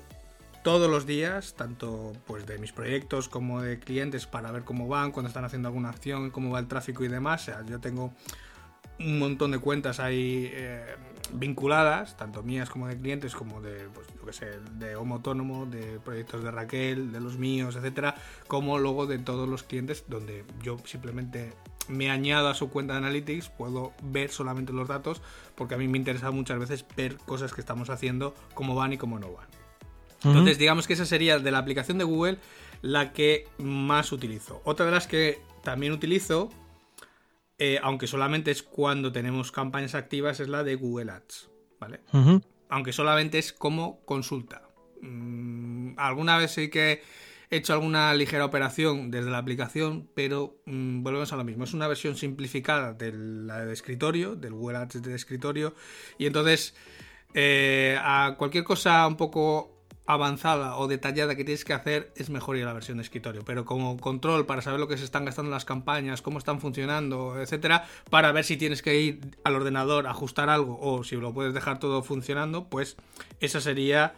[0.68, 5.12] todos los días, tanto pues de mis proyectos como de clientes para ver cómo van,
[5.12, 7.40] cuando están haciendo alguna acción, cómo va el tráfico y demás.
[7.40, 8.12] O sea, yo tengo
[9.00, 10.84] un montón de cuentas ahí eh,
[11.32, 15.64] vinculadas, tanto mías como de clientes, como de, pues, yo que sé, de Homo Autónomo,
[15.64, 18.14] de proyectos de Raquel, de los míos, etcétera,
[18.46, 21.54] como luego de todos los clientes, donde yo simplemente
[21.88, 25.22] me añado a su cuenta de Analytics, puedo ver solamente los datos,
[25.54, 28.98] porque a mí me interesa muchas veces ver cosas que estamos haciendo, cómo van y
[28.98, 29.57] cómo no van.
[30.24, 32.38] Entonces, digamos que esa sería de la aplicación de Google
[32.82, 34.60] la que más utilizo.
[34.64, 36.50] Otra de las que también utilizo,
[37.58, 41.50] eh, aunque solamente es cuando tenemos campañas activas, es la de Google Ads,
[41.80, 42.00] ¿vale?
[42.68, 44.68] Aunque solamente es como consulta.
[45.00, 47.02] Mm, alguna vez sí que
[47.50, 51.64] he hecho alguna ligera operación desde la aplicación, pero mm, volvemos a lo mismo.
[51.64, 55.74] Es una versión simplificada de la de escritorio, del Google Ads de escritorio,
[56.18, 56.74] y entonces
[57.34, 59.77] eh, a cualquier cosa un poco
[60.08, 63.44] avanzada o detallada que tienes que hacer, es mejor ir a la versión de escritorio.
[63.44, 67.38] Pero como control para saber lo que se están gastando las campañas, cómo están funcionando,
[67.38, 71.52] etcétera, para ver si tienes que ir al ordenador ajustar algo o si lo puedes
[71.52, 72.96] dejar todo funcionando, pues
[73.40, 74.14] esa sería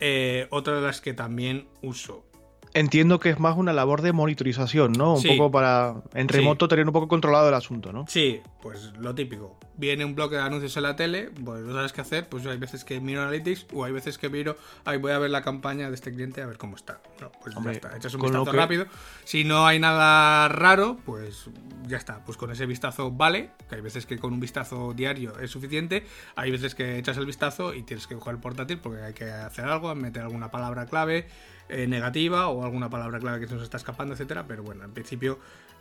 [0.00, 2.24] eh, otra de las que también uso.
[2.74, 5.14] Entiendo que es más una labor de monitorización, ¿no?
[5.14, 8.06] Un poco para en remoto tener un poco controlado el asunto, ¿no?
[8.08, 9.58] Sí, pues lo típico.
[9.76, 12.56] Viene un bloque de anuncios en la tele, pues no sabes qué hacer, pues hay
[12.56, 15.88] veces que miro Analytics o hay veces que miro, ahí voy a ver la campaña
[15.88, 17.00] de este cliente a ver cómo está.
[17.20, 18.86] No, pues ya está, echas un vistazo rápido.
[19.24, 21.50] Si no hay nada raro, pues
[21.86, 25.38] ya está, pues con ese vistazo vale, que hay veces que con un vistazo diario
[25.38, 26.06] es suficiente,
[26.36, 29.30] hay veces que echas el vistazo y tienes que coger el portátil porque hay que
[29.30, 31.26] hacer algo, meter alguna palabra clave,
[31.68, 34.44] eh, negativa o alguna palabra clave que se nos está escapando, etcétera.
[34.46, 35.38] Pero bueno, en principio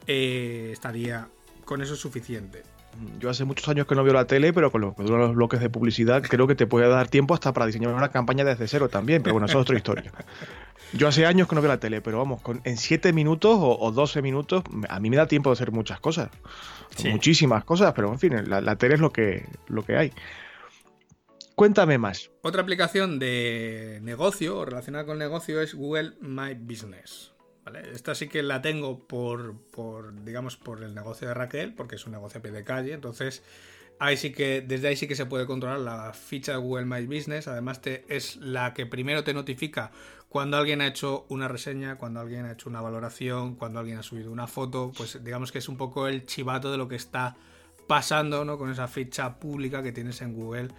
[0.08, 1.28] eh, estaría
[1.66, 2.64] con eso suficiente.
[3.20, 5.70] Yo hace muchos años que no veo la tele, pero con los, los bloques de
[5.70, 9.24] publicidad creo que te puede dar tiempo hasta para diseñar una campaña desde cero también,
[9.24, 10.12] pero bueno, eso es otra historia.
[10.94, 13.92] Yo hace años que no veo la tele, pero vamos, con, en 7 minutos o,
[13.92, 16.30] 12 minutos a mí me da tiempo de hacer muchas cosas.
[17.06, 20.12] Muchísimas cosas, pero en fin, la, la, tele es lo que, lo que hay.
[21.56, 22.32] Cuéntame más.
[22.42, 27.34] Otra aplicación de negocio o relacionada con negocio es Google My Business.
[27.94, 32.06] Esta sí que la tengo por, por, digamos, por el negocio de Raquel, porque es
[32.06, 32.94] un negocio a pie de calle.
[32.94, 33.44] Entonces,
[34.00, 37.06] ahí sí que, desde ahí sí que se puede controlar la ficha de Google My
[37.06, 37.48] Business.
[37.48, 39.92] Además, te, es la que primero te notifica
[40.28, 44.04] cuando alguien ha hecho una reseña, cuando alguien ha hecho una valoración, cuando alguien ha
[44.04, 44.92] subido una foto.
[44.98, 47.36] Pues digamos que es un poco el chivato de lo que está
[47.88, 48.58] pasando ¿no?
[48.58, 50.70] con esa ficha pública que tienes en Google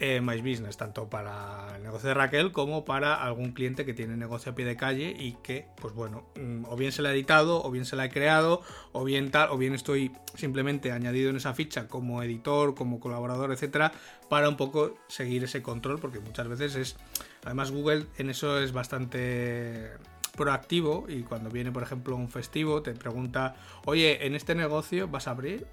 [0.00, 4.16] eh, My Business, tanto para el negocio de Raquel como para algún cliente que tiene
[4.16, 7.12] negocio a pie de calle y que, pues bueno, mm, o bien se la ha
[7.12, 11.30] editado, o bien se la he creado, o bien tal, o bien estoy simplemente añadido
[11.30, 13.92] en esa ficha como editor, como colaborador, etcétera,
[14.28, 16.96] para un poco seguir ese control, porque muchas veces es.
[17.44, 19.90] Además, Google en eso es bastante
[20.36, 25.26] proactivo y cuando viene, por ejemplo, un festivo, te pregunta, oye, ¿en este negocio vas
[25.26, 25.66] a abrir?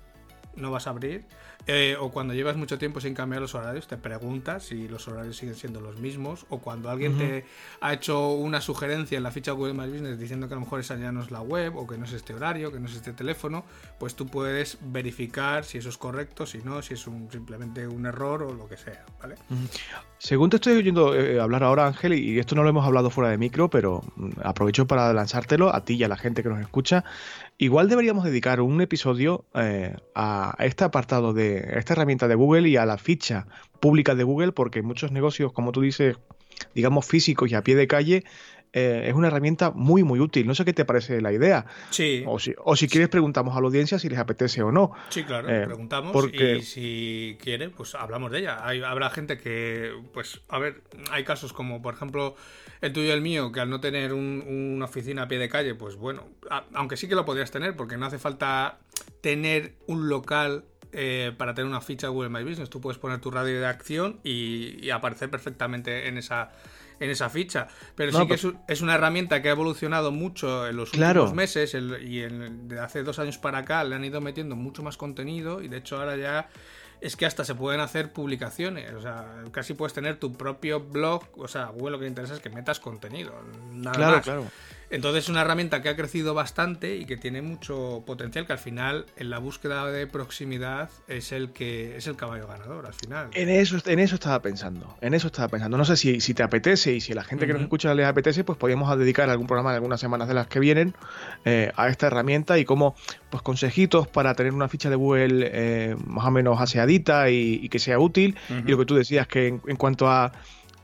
[0.56, 1.26] ¿No vas a abrir?
[1.68, 5.36] Eh, o cuando llevas mucho tiempo sin cambiar los horarios, te preguntas si los horarios
[5.36, 6.46] siguen siendo los mismos.
[6.50, 7.46] O cuando alguien te
[7.82, 10.80] ha hecho una sugerencia en la ficha Google My Business diciendo que a lo mejor
[10.80, 12.96] esa ya no es la web, o que no es este horario, que no es
[12.96, 13.65] este teléfono,
[14.00, 18.06] pues tú puedes verificar si eso es correcto, si no, si es un, simplemente un
[18.06, 19.04] error o lo que sea.
[19.22, 19.36] ¿vale?
[20.18, 23.30] Según te estoy oyendo eh, hablar ahora, Ángel, y esto no lo hemos hablado fuera
[23.30, 26.60] de micro, pero mm, aprovecho para lanzártelo a ti y a la gente que nos
[26.60, 27.04] escucha.
[27.58, 32.76] Igual deberíamos dedicar un episodio eh, a este apartado de esta herramienta de Google y
[32.76, 33.48] a la ficha
[33.80, 36.18] pública de Google, porque muchos negocios, como tú dices,
[36.74, 38.24] digamos físicos y a pie de calle,
[38.78, 40.46] eh, es una herramienta muy, muy útil.
[40.46, 41.66] No sé qué te parece la idea.
[41.92, 42.26] Sí.
[42.28, 44.92] O si, o si quieres, preguntamos a la audiencia si les apetece o no.
[45.08, 46.58] Sí, claro, eh, preguntamos porque...
[46.58, 48.68] y si quiere, pues hablamos de ella.
[48.68, 52.36] Hay, habrá gente que, pues, a ver, hay casos como, por ejemplo,
[52.82, 55.74] el tuyo y el mío, que al no tener una oficina a pie de calle,
[55.74, 56.26] pues bueno,
[56.74, 58.80] aunque sí que lo podrías tener, porque no hace falta
[59.22, 62.70] tener un local eh, para tener una ficha Google My Business.
[62.70, 66.52] Tú puedes poner tu radio de acción y aparecer perfectamente en esa
[67.00, 67.68] en esa ficha.
[67.96, 68.36] Pero sí que
[68.68, 73.20] es, una herramienta que ha evolucionado mucho en los últimos meses y de hace dos
[73.20, 76.50] años para acá le han ido metiendo mucho más contenido y de hecho ahora ya
[77.02, 78.94] es que hasta se pueden hacer publicaciones.
[78.94, 81.24] O sea, casi puedes tener tu propio blog.
[81.38, 83.34] O sea, Google lo que le interesa es que metas contenido.
[83.72, 84.24] Nada claro, más.
[84.24, 84.46] claro.
[84.89, 88.60] Entonces es una herramienta que ha crecido bastante y que tiene mucho potencial, que al
[88.60, 93.30] final en la búsqueda de proximidad es el que es el caballo ganador al final.
[93.34, 95.78] En eso, en eso estaba pensando, en eso estaba pensando.
[95.78, 98.06] No sé si, si te apetece y si a la gente que nos escucha les
[98.06, 100.93] apetece, pues podríamos dedicar algún programa de algunas semanas de las que vienen
[101.45, 102.95] eh, a esta herramienta y como
[103.30, 107.80] pues consejitos para tener una ficha de Google eh, más o menos aseadita y, que
[107.80, 108.38] sea útil.
[108.50, 110.32] Y lo que tú decías, que en, cuanto a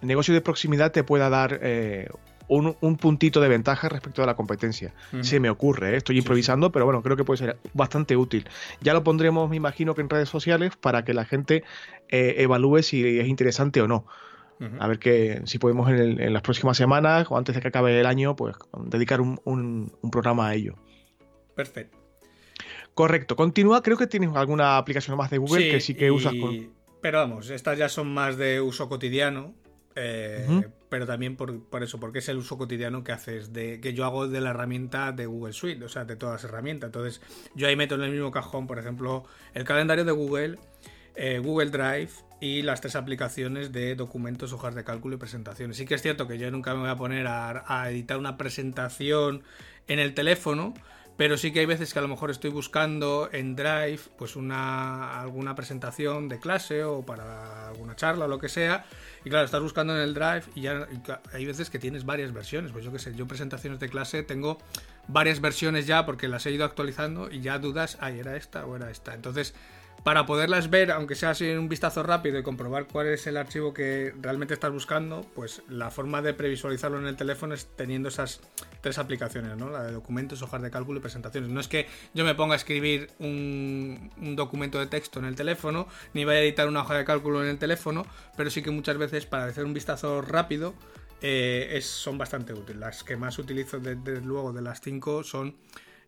[0.01, 2.09] negocio de proximidad te pueda dar eh,
[2.51, 4.93] un, puntito de ventaja respecto a la competencia.
[5.21, 5.97] Se me ocurre, ¿eh?
[5.97, 8.49] estoy improvisando, pero bueno, creo que puede ser bastante útil.
[8.81, 11.63] Ya lo pondremos, me imagino que en redes sociales para que la gente
[12.09, 14.05] eh, evalúe si es interesante o no.
[14.79, 18.05] A ver que si podemos en, las próximas semanas o antes de que acabe el
[18.05, 20.75] año, pues dedicar un, programa a ello.
[21.55, 21.97] Perfecto.
[22.93, 23.35] Correcto.
[23.35, 26.33] Continúa, creo que tienes alguna aplicación más de Google que sí que usas.
[27.01, 29.55] Pero vamos, estas ya son más de uso cotidiano.
[29.95, 30.45] Eh,
[30.91, 34.27] pero también por, eso, porque es el uso cotidiano que haces, de que yo hago
[34.27, 36.89] de la herramienta de Google Suite, o sea, de todas las herramientas.
[36.89, 37.21] Entonces,
[37.55, 39.23] yo ahí meto en el mismo cajón, por ejemplo,
[39.53, 40.59] el calendario de Google,
[41.15, 42.09] eh, Google Drive
[42.41, 45.77] y las tres aplicaciones de documentos, hojas de cálculo y presentaciones.
[45.77, 49.43] Sí que es cierto que yo nunca me voy a poner a editar una presentación
[49.87, 50.73] en el teléfono,
[51.21, 55.21] pero sí que hay veces que a lo mejor estoy buscando en Drive pues una
[55.21, 58.85] alguna presentación de clase o para alguna charla o lo que sea.
[59.23, 60.87] Y claro estás buscando en el Drive y ya
[61.31, 62.71] hay veces que tienes varias versiones.
[62.71, 64.57] Pues yo qué sé yo presentaciones de clase tengo
[65.07, 68.75] varias versiones ya porque las he ido actualizando y ya dudas ay era esta o
[68.75, 69.53] era esta entonces
[70.03, 73.37] para poderlas ver, aunque sea así en un vistazo rápido y comprobar cuál es el
[73.37, 78.09] archivo que realmente estás buscando, pues la forma de previsualizarlo en el teléfono es teniendo
[78.09, 78.41] esas
[78.81, 79.69] tres aplicaciones, ¿no?
[79.69, 81.51] La de documentos, hojas de cálculo y presentaciones.
[81.51, 85.87] No es que yo me ponga a escribir un, documento de texto en el teléfono,
[86.13, 88.97] ni vaya a editar una hoja de cálculo en el teléfono, pero sí que muchas
[88.97, 90.73] veces para hacer un vistazo rápido
[91.21, 92.79] eh, son bastante útiles.
[92.79, 95.57] Las que más utilizo desde luego de las cinco son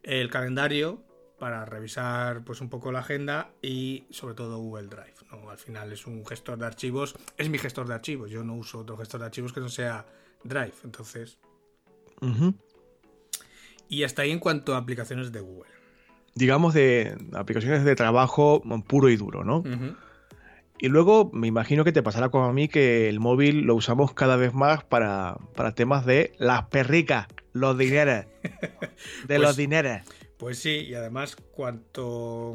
[0.01, 1.03] el calendario,
[1.43, 5.15] para revisar pues un poco la agenda y sobre todo Google Drive.
[5.29, 5.49] ¿no?
[5.49, 8.79] Al final es un gestor de archivos, es mi gestor de archivos, yo no uso
[8.79, 10.05] otro gestor de archivos que no sea
[10.45, 11.37] Drive, entonces...
[13.89, 15.69] Y hasta ahí en cuanto a aplicaciones de Google.
[16.33, 19.63] Digamos de aplicaciones de trabajo puro y duro, ¿no?
[20.79, 24.13] Y luego me imagino que te pasará como a mí que el móvil lo usamos
[24.13, 25.35] cada vez más para,
[25.75, 28.27] temas de las perricas, los dineros.
[29.27, 30.01] De los pues dineros.
[30.37, 32.53] Pues sí, y además cuanto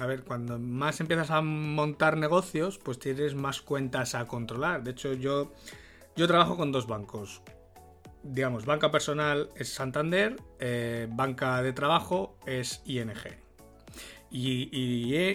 [0.00, 4.82] a ver, cuando más empiezas a montar negocios, pues tienes más cuentas a controlar.
[4.84, 5.52] De hecho, yo
[6.16, 7.42] yo trabajo con dos bancos.
[8.22, 13.10] Digamos, banca personal es Santander, eh, banca de trabajo es ING.
[14.30, 14.68] Y,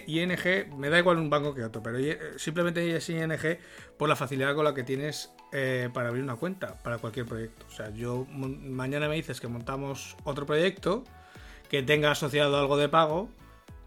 [0.06, 1.98] ING, me da igual un banco que otro, pero
[2.38, 3.58] simplemente es ING
[3.98, 7.66] por la facilidad con la que tienes eh, para abrir una cuenta para cualquier proyecto.
[7.66, 11.04] O sea, yo mañana me dices que montamos otro proyecto
[11.68, 13.28] que tenga asociado algo de pago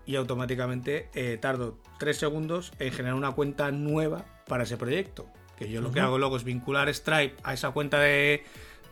[0.06, 5.28] y automáticamente eh, tardo 3 segundos en generar una cuenta nueva para ese proyecto.
[5.58, 8.44] Que yo lo que hago luego es vincular Stripe a esa cuenta de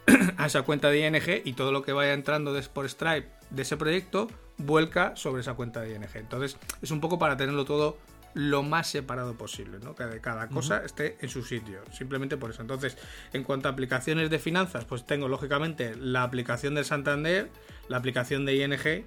[0.38, 3.78] a esa cuenta de ING y todo lo que vaya entrando por Stripe de ese
[3.78, 6.10] proyecto vuelca sobre esa cuenta de ING.
[6.16, 7.98] Entonces es un poco para tenerlo todo
[8.34, 9.96] lo más separado posible, ¿no?
[9.96, 12.62] Que cada cosa esté en su sitio, simplemente por eso.
[12.62, 12.96] Entonces,
[13.34, 17.50] en cuanto a aplicaciones de finanzas, pues tengo lógicamente la aplicación de Santander,
[17.88, 19.06] la aplicación de ING,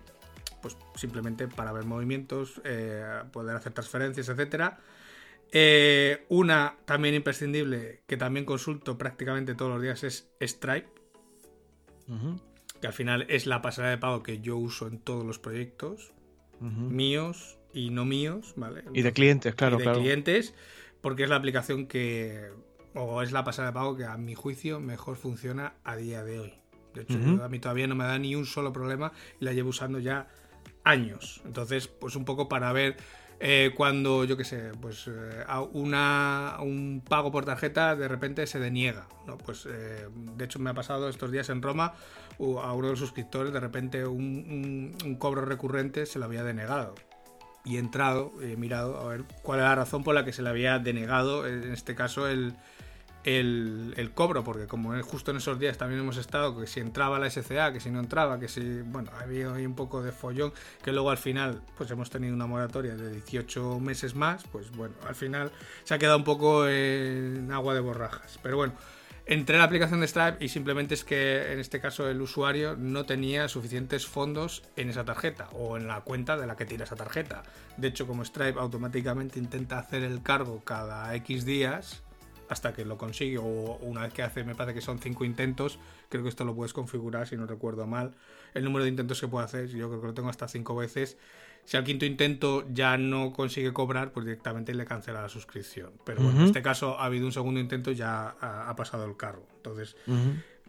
[0.62, 4.78] pues simplemente para ver movimientos, eh, poder hacer transferencias, etcétera.
[5.52, 10.88] Eh, una también imprescindible que también consulto prácticamente todos los días es Stripe,
[12.80, 16.12] que al final es la pasarela de pago que yo uso en todos los proyectos
[16.60, 18.84] míos y no míos, ¿vale?
[18.92, 20.54] Y de clientes, claro, de clientes,
[21.00, 22.50] porque es la aplicación que,
[22.94, 26.40] o es la pasada de pago que a mi juicio mejor funciona a día de
[26.40, 26.54] hoy.
[26.94, 29.70] De hecho, a mí todavía no me da ni un solo problema y la llevo
[29.70, 30.28] usando ya
[30.84, 31.40] años.
[31.44, 32.96] Entonces, pues un poco para ver
[33.38, 38.58] eh, cuando, yo qué sé, pues eh, una, un pago por tarjeta de repente se
[38.58, 39.08] deniega.
[39.26, 39.38] ¿no?
[39.38, 41.94] Pues, eh, de hecho, me ha pasado estos días en Roma
[42.38, 46.94] a uno de los suscriptores, de repente un, un cobro recurrente se lo había denegado
[47.64, 50.42] y he entrado, he mirado a ver cuál es la razón por la que se
[50.42, 52.54] le había denegado, en este caso, el,
[53.24, 57.30] el, cobro, porque como justo en esos días también hemos estado, que si entraba la
[57.30, 60.52] SCA, que si no entraba, que si, bueno, había ahí un poco de follón,
[60.82, 64.94] que luego al final, pues hemos tenido una moratoria de 18 meses más, pues bueno,
[65.06, 65.52] al final
[65.84, 68.38] se ha quedado un poco en agua de borrajas.
[68.42, 68.72] Pero bueno,
[69.26, 72.76] entré en la aplicación de Stripe y simplemente es que en este caso el usuario
[72.76, 76.84] no tenía suficientes fondos en esa tarjeta o en la cuenta de la que tira
[76.84, 77.42] esa tarjeta.
[77.76, 82.02] De hecho, como Stripe automáticamente intenta hacer el cargo cada X días,
[82.50, 85.78] hasta que lo consigue, o una vez que hace, me parece que son cinco intentos,
[86.08, 88.16] creo que esto lo puedes configurar si no recuerdo mal,
[88.54, 91.16] el número de intentos que puede hacer, yo creo que lo tengo hasta cinco veces.
[91.64, 95.92] Si al quinto intento ya no consigue cobrar, pues directamente le cancela la suscripción.
[96.04, 99.16] Pero bueno, en este caso ha habido un segundo intento y ya ha, pasado el
[99.16, 99.46] carro.
[99.56, 99.94] Entonces,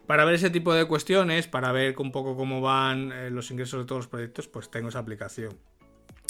[0.06, 3.80] para ver ese tipo de cuestiones, para ver un poco cómo van eh, los ingresos
[3.80, 5.58] de todos los proyectos, pues tengo esa aplicación.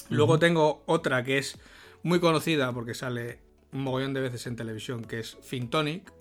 [0.09, 1.59] Luego tengo otra que es
[2.03, 6.13] muy conocida porque sale un mogollón de veces en televisión, que es Fintonic.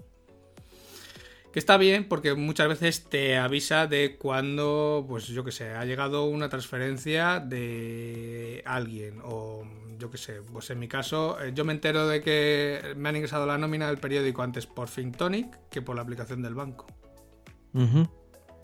[1.51, 5.83] Que está bien porque muchas veces te avisa de cuando, pues yo que sé, ha
[5.83, 9.19] llegado una transferencia de alguien.
[9.25, 9.65] O
[9.97, 13.17] yo que sé, pues en mi caso, eh, yo me entero de que me han
[13.17, 16.87] ingresado la nómina del periódico antes por Fintonic que por la aplicación del banco.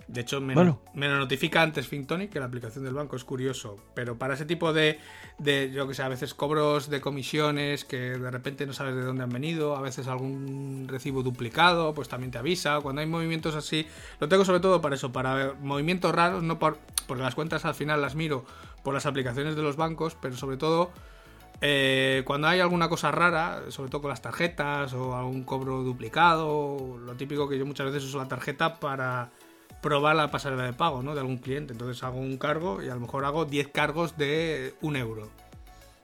[0.08, 3.76] De hecho, me, lo notifica antes Fintonic que la aplicación del banco, es curioso.
[3.94, 5.00] Pero para ese tipo de,
[5.38, 9.02] de, yo que sé, a veces cobros de comisiones que de repente no sabes de
[9.02, 12.80] dónde han venido, a veces algún recibo duplicado, pues también te avisa.
[12.80, 13.86] Cuando hay movimientos así,
[14.20, 17.76] lo tengo sobre todo para eso, para movimientos raros, no por, porque las cuentas al
[17.76, 18.46] final las miro
[18.84, 20.92] por las aplicaciones de los bancos, pero sobre todo
[21.60, 26.98] eh, cuando hay alguna cosa rara, sobre todo con las tarjetas o algún cobro duplicado,
[27.00, 29.32] lo típico que yo muchas veces uso la tarjeta para
[29.82, 31.14] probar la pasarela de pago ¿no?
[31.14, 31.74] de algún cliente.
[31.74, 35.30] Entonces hago un cargo y a lo mejor hago 10 cargos de un euro.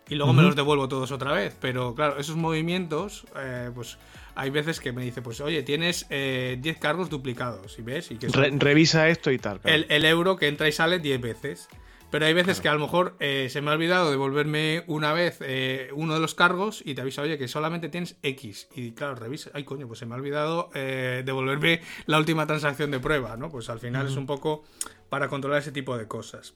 [0.09, 1.55] Y luego me los devuelvo todos otra vez.
[1.59, 3.97] Pero claro, esos movimientos, eh, pues
[4.36, 7.80] hay veces que me dice, pues oye, tienes 10 eh, cargos duplicados.
[7.80, 9.61] Y ves, y que revisa esto y tal.
[9.63, 11.69] El, el, euro que entra y sale 10 veces.
[12.14, 15.39] Pero hay veces que a lo mejor eh, se me ha olvidado devolverme una vez
[15.41, 18.68] eh, uno de los cargos y te avisa, oye, que solamente tienes X.
[18.76, 22.91] Y claro, revisa, ay coño, pues se me ha olvidado eh, devolverme la última transacción
[22.91, 23.49] de prueba, ¿no?
[23.49, 24.64] Pues al final es un poco
[25.09, 26.53] para controlar ese tipo de cosas.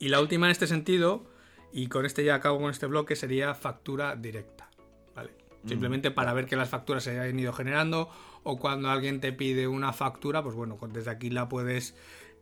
[0.00, 1.30] Y la última en este sentido,
[1.72, 4.68] y con este ya acabo con este bloque, sería factura directa.
[5.14, 5.30] ¿Vale?
[5.64, 8.10] Simplemente para ver que las facturas se hayan ido generando
[8.42, 11.94] o cuando alguien te pide una factura, pues bueno, desde aquí la puedes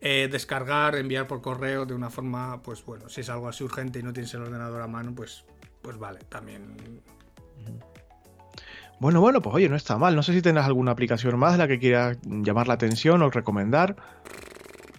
[0.07, 3.97] eh, descargar, enviar por correo de una forma, pues bueno, si es algo así urgente
[3.97, 5.45] y no tienes el ordenador a mano, pues,
[5.81, 6.77] pues vale, también.
[8.99, 10.15] Bueno, bueno, pues oye, no está mal.
[10.15, 13.31] No sé si tendrás alguna aplicación más de la que quieras llamar la atención o
[13.31, 13.95] recomendar.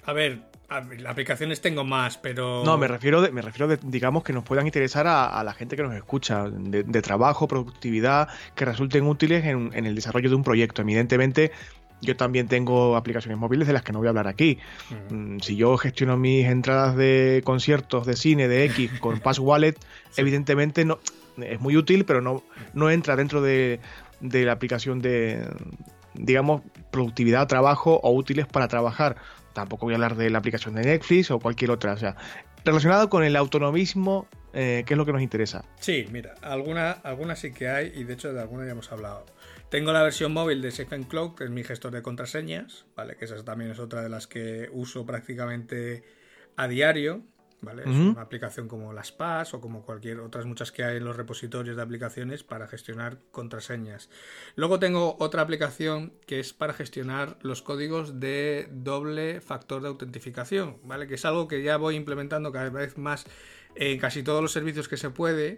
[0.07, 2.64] A ver, aplicaciones tengo más, pero.
[2.64, 5.76] No, me refiero, de, me refiero de, digamos, que nos puedan interesar a, la gente
[5.76, 8.26] que nos escucha, de, trabajo, productividad,
[8.57, 10.82] que resulten útiles en, en, el desarrollo de un proyecto.
[10.82, 11.52] Evidentemente,
[12.01, 14.59] yo también tengo aplicaciones móviles de las que no voy a hablar aquí.
[15.11, 19.76] Mm, si yo gestiono mis entradas de conciertos, de cine, de X con Pass Wallet,
[20.16, 20.99] evidentemente no
[21.38, 22.42] es muy útil, pero no,
[22.72, 23.80] no entra dentro de,
[24.20, 25.47] de la aplicación de,
[26.14, 29.16] digamos, productividad, trabajo o útiles para trabajar.
[29.53, 31.92] Tampoco voy a hablar de la aplicación de Netflix o cualquier otra.
[31.92, 32.16] O sea,
[32.64, 35.64] relacionado con el autonomismo, eh, ¿qué es lo que nos interesa?
[35.80, 39.24] Sí, mira, alguna, alguna sí que hay y de hecho de alguna ya hemos hablado.
[39.70, 43.16] Tengo la versión móvil de Safe Cloud, que es mi gestor de contraseñas, ¿vale?
[43.16, 46.04] Que esa también es otra de las que uso prácticamente
[46.54, 47.24] a diario,
[47.62, 47.82] ¿vale?
[47.82, 51.16] Es una aplicación como las PAS o como cualquier otras muchas que hay en los
[51.16, 54.08] repositorios de aplicaciones para gestionar contraseñas.
[54.54, 60.78] Luego tengo otra aplicación que es para gestionar los códigos de doble factor de autentificación,
[60.84, 61.08] ¿vale?
[61.08, 63.26] Que es algo que ya voy implementando cada vez más
[63.74, 65.56] en casi todos los servicios que se puede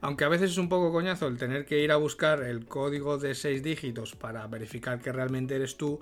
[0.00, 3.18] aunque a veces es un poco coñazo el tener que ir a buscar el código
[3.18, 6.00] de 6 dígitos para verificar que realmente eres tú,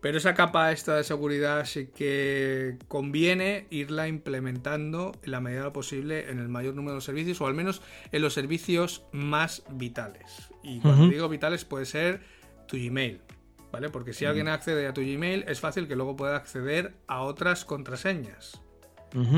[0.00, 6.30] pero esa capa esta de seguridad sí que conviene irla implementando en la medida posible
[6.30, 10.50] en el mayor número de servicios o al menos en los servicios más vitales.
[10.62, 12.20] Y cuando digo vitales puede ser
[12.68, 13.20] tu Gmail,
[13.72, 13.88] ¿vale?
[13.88, 17.64] Porque si alguien accede a tu Gmail es fácil que luego pueda acceder a otras
[17.64, 18.62] contraseñas.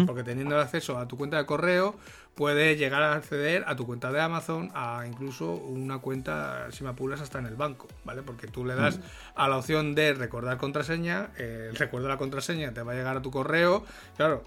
[0.06, 1.96] Porque teniendo acceso a tu cuenta de correo,
[2.34, 6.90] puede llegar a acceder a tu cuenta de Amazon, a incluso una cuenta, si me
[6.90, 8.22] apuras, hasta en el banco, ¿vale?
[8.22, 9.00] Porque tú le das
[9.34, 13.16] a la opción de recordar contraseña, el recuerdo de la contraseña te va a llegar
[13.16, 13.84] a tu correo,
[14.16, 14.44] claro.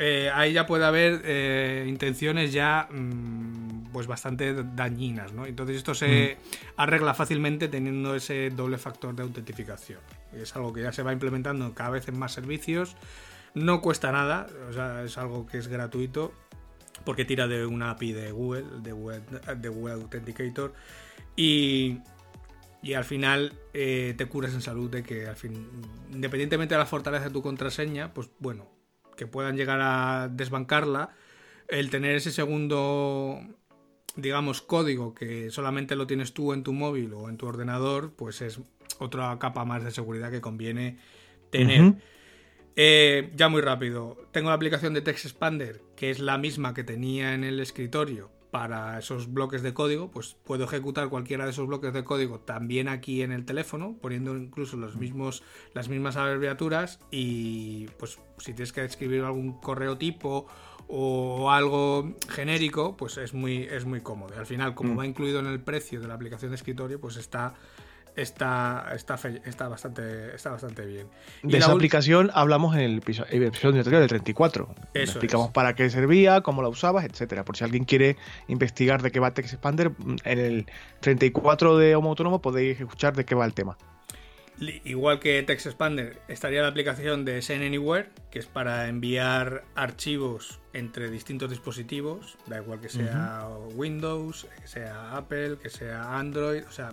[0.00, 5.46] Eh, ahí ya puede haber eh, intenciones ya mm, pues bastante dañinas, ¿no?
[5.46, 6.36] Entonces esto se
[6.76, 10.00] arregla fácilmente teniendo ese doble factor de autentificación.
[10.32, 12.96] Es algo que ya se va implementando cada vez en más servicios.
[13.54, 16.32] No cuesta nada, o sea, es algo que es gratuito
[17.04, 20.72] porque tira de una API de Google, de Google, Authenticator,
[21.36, 21.98] y,
[22.82, 25.68] y al final eh, te curas en salud de que al fin,
[26.12, 28.66] independientemente de la fortaleza de tu contraseña, pues bueno,
[29.16, 31.10] que puedan llegar a desbancarla,
[31.68, 33.40] el tener ese segundo
[34.16, 38.40] digamos, código que solamente lo tienes tú en tu móvil o en tu ordenador, pues
[38.42, 38.60] es
[38.98, 40.98] otra capa más de seguridad que conviene
[41.50, 41.94] tener.
[42.76, 44.16] Eh, ya muy rápido.
[44.32, 48.30] Tengo la aplicación de Text Expander, que es la misma que tenía en el escritorio,
[48.54, 52.86] para esos bloques de código, pues puedo ejecutar cualquiera de esos bloques de código también
[52.86, 58.72] aquí en el teléfono, poniendo incluso los mismos, las mismas abreviaturas y pues si tienes
[58.72, 60.46] que escribir algún correo tipo
[60.86, 64.38] o algo genérico, pues es muy, es muy cómodo.
[64.38, 64.98] Al final, como mm.
[65.00, 67.54] va incluido en el precio de la aplicación de escritorio, pues está
[68.16, 71.08] está, está, está, bastante, está bastante bien.
[71.42, 74.74] de esa aplicación hablamos en el episodio anterior del 34.
[74.94, 77.44] explicamos para qué servía, cómo la usabas, etcétera.
[77.44, 78.16] Por si alguien quiere
[78.48, 79.92] investigar de qué va Text Expander,
[80.24, 80.66] en el
[81.00, 83.76] 34 de Homo Autónomo podéis escuchar de qué va el tema.
[84.60, 90.60] Igual que Text Expander, estaría la aplicación de Send Anywhere, que es para enviar archivos
[90.72, 96.72] entre distintos dispositivos, da igual que sea Windows, que sea Apple, que sea Android, o
[96.72, 96.92] sea,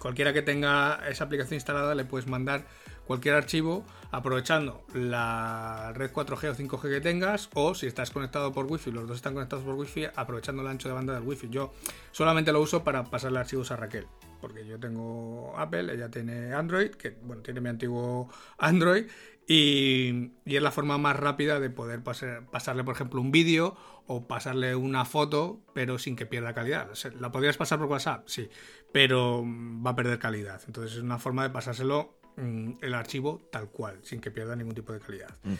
[0.00, 2.66] cualquiera que tenga esa aplicación instalada le puedes mandar
[3.06, 8.66] cualquier archivo aprovechando la red 4G o 5G que tengas o si estás conectado por
[8.66, 11.48] Wi-Fi, los dos están conectados por Wi-Fi, aprovechando el ancho de banda del Wi-Fi.
[11.50, 11.72] Yo
[12.12, 14.06] solamente lo uso para pasarle archivos a Raquel,
[14.40, 18.28] porque yo tengo Apple, ella tiene Android, que bueno, tiene mi antiguo
[18.58, 19.06] Android
[19.52, 23.76] y, es la forma más rápida de poder pasarle, por ejemplo, un vídeo
[24.06, 26.90] o pasarle una foto, pero sin que pierda calidad.
[27.18, 28.28] ¿La podrías pasar por WhatsApp?
[28.28, 28.48] Sí,
[28.92, 30.60] pero va a perder calidad.
[30.66, 34.74] Entonces es una forma de pasárselo mm, el archivo tal cual, sin que pierda ningún
[34.74, 35.30] tipo de calidad.
[35.44, 35.54] Mm.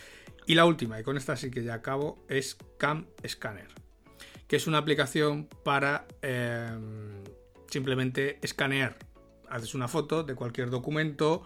[0.46, 3.68] Y la última, y con esta sí que ya acabo, es Cam Scanner,
[4.48, 7.22] que es una aplicación para em,
[7.68, 8.96] simplemente escanear.
[9.48, 11.44] Haces una foto de cualquier documento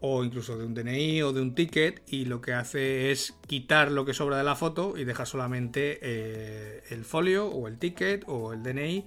[0.00, 3.90] o incluso de un DNI o de un ticket y lo que hace es quitar
[3.90, 8.24] lo que sobra de la foto y deja solamente eh, el folio o el ticket
[8.26, 9.06] o el DNI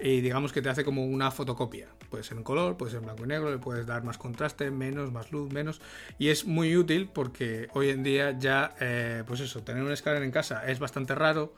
[0.00, 1.88] y digamos que te hace como una fotocopia.
[2.10, 4.70] Puede ser en color, puede ser en blanco y negro, le puedes dar más contraste,
[4.70, 5.80] menos, más luz, menos.
[6.18, 10.22] Y es muy útil porque hoy en día ya, eh, pues eso, tener un escáner
[10.22, 11.54] en casa es bastante raro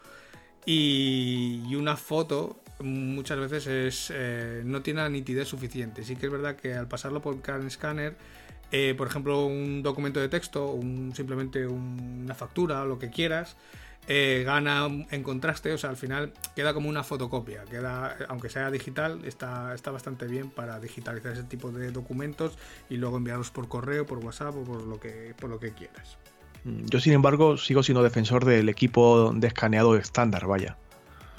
[0.65, 6.05] y, una foto muchas veces es, eh, no tiene la nitidez suficiente.
[6.05, 8.17] Sí que es verdad que al pasarlo por el escáner
[8.73, 13.57] eh, por ejemplo, un documento de texto, un, simplemente una factura, lo que quieras,
[14.09, 18.71] eh, gana en contraste, o sea, al final queda como una fotocopia, queda, aunque sea
[18.71, 22.57] digital, está, está bastante bien para digitalizar ese tipo de documentos
[22.89, 26.19] y luego enviarlos por correo, por WhatsApp o por lo que, por lo que quieras.
[26.65, 30.77] Mm, yo, sin embargo, sigo siendo defensor del equipo de escaneado estándar, vaya.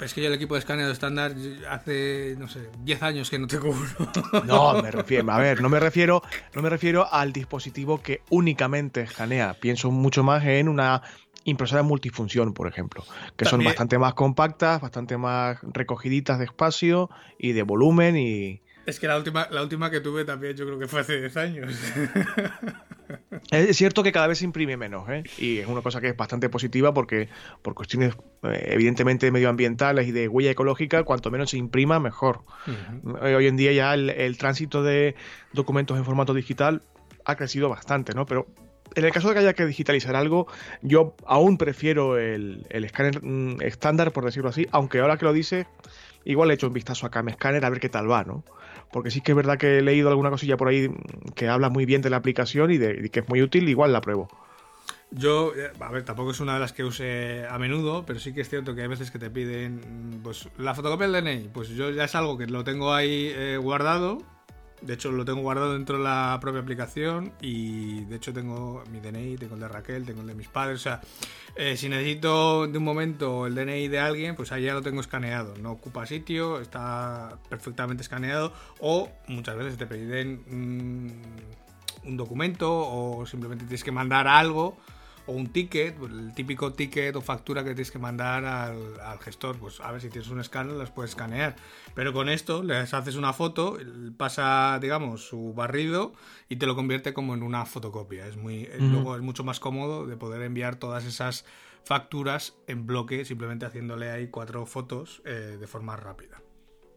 [0.00, 1.34] Es que yo el equipo de escaneado estándar
[1.68, 4.44] hace, no sé, 10 años que no tengo uno.
[4.44, 6.22] No, me refiero, a ver, no me refiero,
[6.54, 9.54] no me refiero al dispositivo que únicamente escanea.
[9.54, 11.02] Pienso mucho más en una
[11.44, 13.04] impresora multifunción, por ejemplo,
[13.36, 18.62] que son bastante más compactas, bastante más recogiditas de espacio y de volumen y...
[18.86, 21.36] Es que la última, la última que tuve también yo creo que fue hace 10
[21.36, 21.74] años.
[23.50, 25.22] Es cierto que cada vez se imprime menos, ¿eh?
[25.38, 27.28] y es una cosa que es bastante positiva porque
[27.62, 32.42] por cuestiones eh, evidentemente medioambientales y de huella ecológica, cuanto menos se imprima, mejor.
[33.22, 35.14] Eh, hoy en día ya el, tránsito de
[35.52, 36.82] documentos en formato digital
[37.24, 38.26] ha crecido bastante, ¿no?
[38.26, 38.46] Pero
[38.94, 40.46] en el caso de que haya que digitalizar algo,
[40.82, 45.66] yo aún prefiero el, escáner mm, estándar, por decirlo así, aunque ahora que lo dice,
[46.24, 48.44] igual le he hecho un vistazo a Cam Scanner a ver qué tal va, ¿no?
[48.90, 50.90] porque sí que es verdad que he leído alguna cosilla por ahí
[51.34, 54.00] que habla muy bien de la aplicación y de, que es muy útil, igual la
[54.00, 54.28] pruebo.
[55.10, 58.34] Yo, eh, a ver, tampoco es una de las que use a menudo, pero sí
[58.34, 61.68] que es cierto que hay veces que te piden, pues, la fotocopia del DNI, pues
[61.70, 64.18] yo ya es algo que lo tengo ahí eh, guardado
[64.80, 69.00] de hecho, lo tengo guardado dentro de la propia aplicación y de hecho tengo mi
[69.00, 70.80] DNI, tengo el de Raquel, tengo el de mis padres.
[70.80, 71.00] O sea,
[71.56, 75.00] eh, si necesito de un momento el DNI de alguien, pues ahí ya lo tengo
[75.00, 75.54] escaneado.
[75.56, 80.44] No ocupa sitio, está perfectamente escaneado o muchas veces te piden
[82.04, 84.78] un documento o simplemente tienes que mandar algo
[85.28, 89.56] o un ticket, pues, el típico ticket o factura que tienes que mandar al, gestor,
[89.58, 91.54] pues a ver si tienes un escáner las puedes escanear.
[91.94, 93.76] Pero con esto les haces una foto,
[94.16, 96.14] pasa, digamos, su barrido
[96.48, 98.26] y te lo convierte como en una fotocopia.
[98.26, 101.44] Es muy, Luego es mucho más cómodo de poder enviar todas esas
[101.84, 106.40] facturas en bloque, simplemente haciéndole ahí cuatro fotos eh, de forma rápida.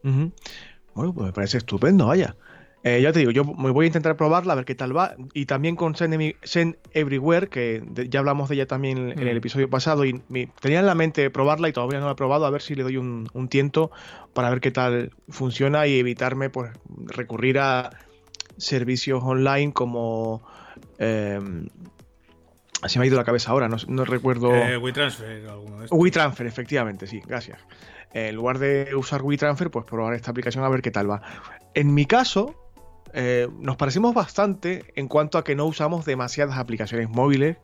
[0.02, 2.34] Bueno, pues me parece estupendo, vaya.
[2.84, 5.14] Eh, ya te digo, yo me voy a intentar probarla, a ver qué tal va.
[5.34, 9.38] Y también con Send, Everywhere, que ya hablamos de ella también en, el mm.
[9.38, 10.04] episodio pasado.
[10.04, 10.20] Y
[10.60, 12.44] tenía en la mente probarla y todavía no la he probado.
[12.44, 13.92] A ver si le doy un, tiento
[14.34, 16.72] para ver qué tal funciona y evitarme pues
[17.06, 17.90] recurrir a
[18.56, 20.42] servicios online como.
[20.98, 21.38] Eh,
[22.86, 24.52] se me ha ido la cabeza ahora, no, recuerdo.
[24.52, 27.60] Eh, WeTransfer, alguno de WeTransfer, efectivamente, sí, gracias.
[28.12, 31.22] En lugar de usar WeTransfer, pues probar esta aplicación a ver qué tal va.
[31.74, 32.61] En mi caso,
[33.14, 37.56] eh, nos parecemos bastante en cuanto a que no usamos demasiadas aplicaciones móviles,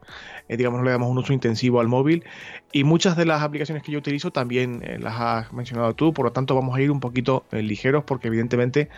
[0.48, 2.24] eh, digamos, no le damos un uso intensivo al móvil,
[2.72, 6.24] y muchas de las aplicaciones que yo utilizo también eh, las has mencionado tú, por
[6.24, 8.88] lo tanto vamos a ir un poquito ligeros porque evidentemente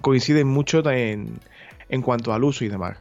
[0.00, 1.40] coinciden mucho en,
[1.88, 2.98] en cuanto al uso y demás.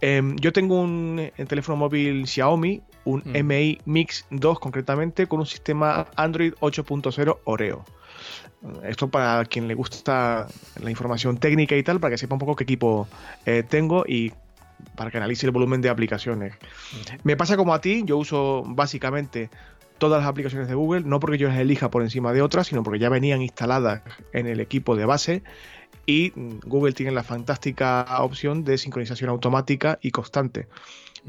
[0.00, 3.90] Em, yo tengo un, teléfono móvil Xiaomi, un MI mm.
[3.90, 7.84] Mix 2 concretamente, con un sistema Android 8.0 Oreo.
[8.84, 10.46] Esto para quien le gusta
[10.82, 13.08] la información técnica y tal, para que sepa un poco qué equipo
[13.46, 14.32] eh, tengo y
[14.96, 16.54] para que analice el volumen de aplicaciones.
[17.22, 19.50] Me pasa como a ti, yo uso básicamente
[19.98, 22.82] todas las aplicaciones de Google, no porque yo las elija por encima de otras, sino
[22.82, 24.02] porque ya venían instaladas
[24.32, 25.42] en el equipo de base
[26.06, 26.32] y
[26.66, 30.68] Google tiene la fantástica opción de sincronización automática y constante.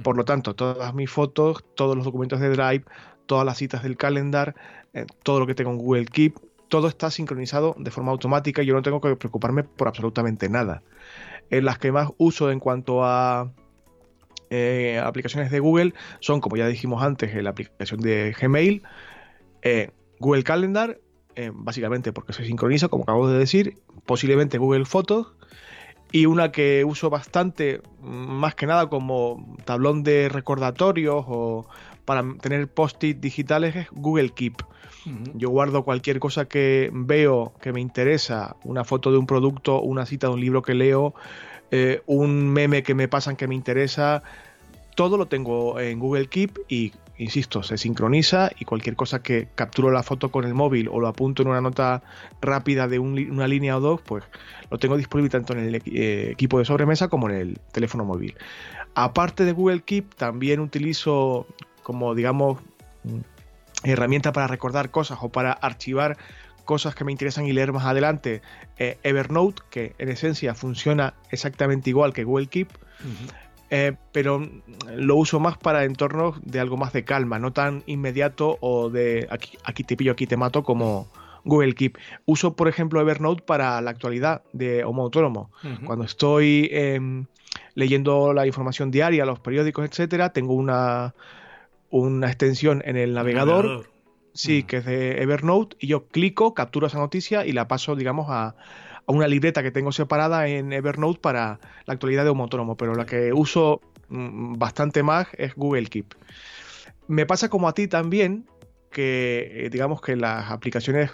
[0.02, 2.86] Por lo tanto, todas mis fotos, todos los documentos de Drive,
[3.26, 4.56] todas las citas del calendar,
[4.94, 6.40] eh, todo lo que tengo en Google Keep,
[6.72, 10.84] todo está sincronizado de forma automática y yo no tengo que preocuparme por absolutamente nada.
[11.50, 13.52] En las que más uso en cuanto a
[14.50, 18.84] eh, aplicaciones de Google son, como ya dijimos antes, la aplicación de Gmail,
[19.64, 20.98] eh, Google Calendar,
[21.36, 25.34] eh, básicamente porque se sincroniza, como acabo de decir, posiblemente Google Fotos,
[26.14, 31.68] y una que uso bastante, más que nada como tablón de recordatorios o
[32.06, 34.64] para tener post-it digitales, es Google Keep.
[35.34, 40.06] Yo guardo cualquier cosa que veo que me interesa, una foto de un producto, una
[40.06, 41.16] cita de un libro que leo,
[41.72, 44.22] eh, un meme que me pasan que me interesa,
[44.96, 49.90] todo lo tengo en Google Keep y, insisto, se sincroniza y cualquier cosa que capturo
[49.90, 52.04] la foto con el móvil o lo apunto en una nota
[52.42, 54.24] rápida de una línea o dos, pues
[54.70, 58.36] lo tengo disponible tanto en el eh, equipo de sobremesa como en el teléfono móvil.
[58.94, 61.48] Aparte de Google Keep, también utilizo
[61.84, 62.60] como digamos
[63.84, 66.18] herramienta para recordar cosas o para archivar
[66.66, 68.42] cosas que me interesan y leer más adelante,
[68.78, 72.70] eh, Evernote, que en esencia funciona exactamente igual que Google Keep,
[73.70, 74.48] eh, pero
[74.96, 79.28] lo uso más para entornos de algo más de calma, no tan inmediato o de
[79.32, 81.08] aquí, aquí te pillo, aquí te mato como
[81.44, 81.98] Google Keep.
[82.26, 85.52] Uso, por ejemplo, Evernote para la actualidad de Homo Autónomo.
[85.86, 87.26] Cuando estoy em,
[87.74, 91.16] leyendo la información diaria, los periódicos, etcétera, tengo una
[91.92, 93.90] una extensión en el navegador,
[94.34, 98.28] sí, que es de Evernote, y yo clico, capturo esa noticia y la paso, digamos,
[98.30, 98.56] a,
[99.08, 103.06] una libreta que tengo separada en Evernote para la actualidad de un autónomo, pero la
[103.06, 106.16] que uso mm, bastante más es Google Keep.
[107.08, 108.46] Me pasa como a ti también,
[108.90, 111.12] que eh, digamos que las aplicaciones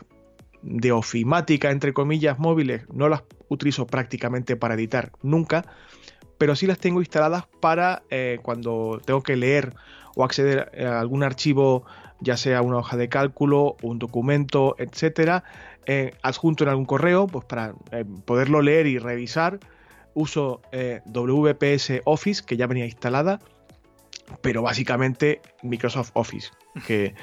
[0.62, 5.66] de ofimática, entre comillas, móviles, no las utilizo prácticamente para editar nunca,
[6.38, 9.74] pero sí las tengo instaladas para eh, cuando tengo que leer
[10.18, 11.86] o acceder a algún archivo,
[12.20, 15.44] ya sea una hoja de cálculo, un documento, etcétera,
[15.86, 19.60] eh, adjunto en algún correo, pues para eh, poderlo leer y revisar.
[20.16, 23.40] Uso eh, WPS Office, que ya venía instalada,
[24.42, 26.50] pero básicamente Microsoft Office,
[26.88, 27.14] que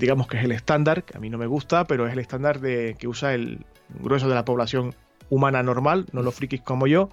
[0.00, 2.58] digamos que es el estándar, que a mí no me gusta, pero es el estándar
[2.58, 3.64] de, que usa el
[4.00, 4.96] grueso de la población
[5.30, 7.10] humana normal, no los frikis como yo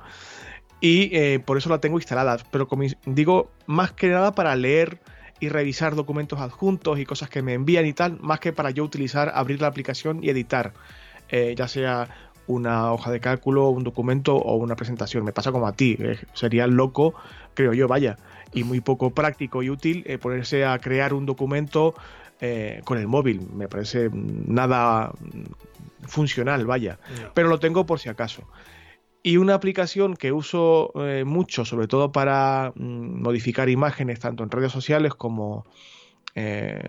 [0.81, 2.37] y eh, por eso la tengo instalada.
[2.51, 4.99] Pero como digo, más que nada para leer
[5.39, 8.83] y revisar documentos adjuntos y cosas que me envían y tal, más que para yo
[8.83, 10.73] utilizar, abrir la aplicación y editar,
[11.29, 12.07] eh, ya sea
[12.47, 15.25] una hoja de cálculo, un documento o una presentación.
[15.25, 17.15] Me pasa como a ti, eh, sería loco,
[17.53, 18.17] creo yo, vaya,
[18.53, 21.95] y muy poco práctico y útil ponerse a crear un documento
[22.83, 23.41] con el móvil.
[23.53, 25.11] Me parece nada
[26.07, 26.99] funcional, vaya,
[27.33, 28.43] pero lo tengo por si acaso.
[29.25, 34.51] Y una aplicación que uso eh, mucho, sobre todo para mm, modificar imágenes, tanto en
[34.51, 35.65] redes sociales como
[36.35, 36.83] eh,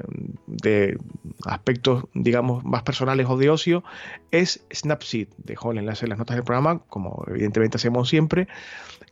[0.47, 0.99] de
[1.47, 3.85] aspectos, digamos, más personales o de ocio,
[4.33, 5.29] es Snapseed.
[5.39, 8.49] Dejo el enlace en las notas del programa, como evidentemente hacemos siempre,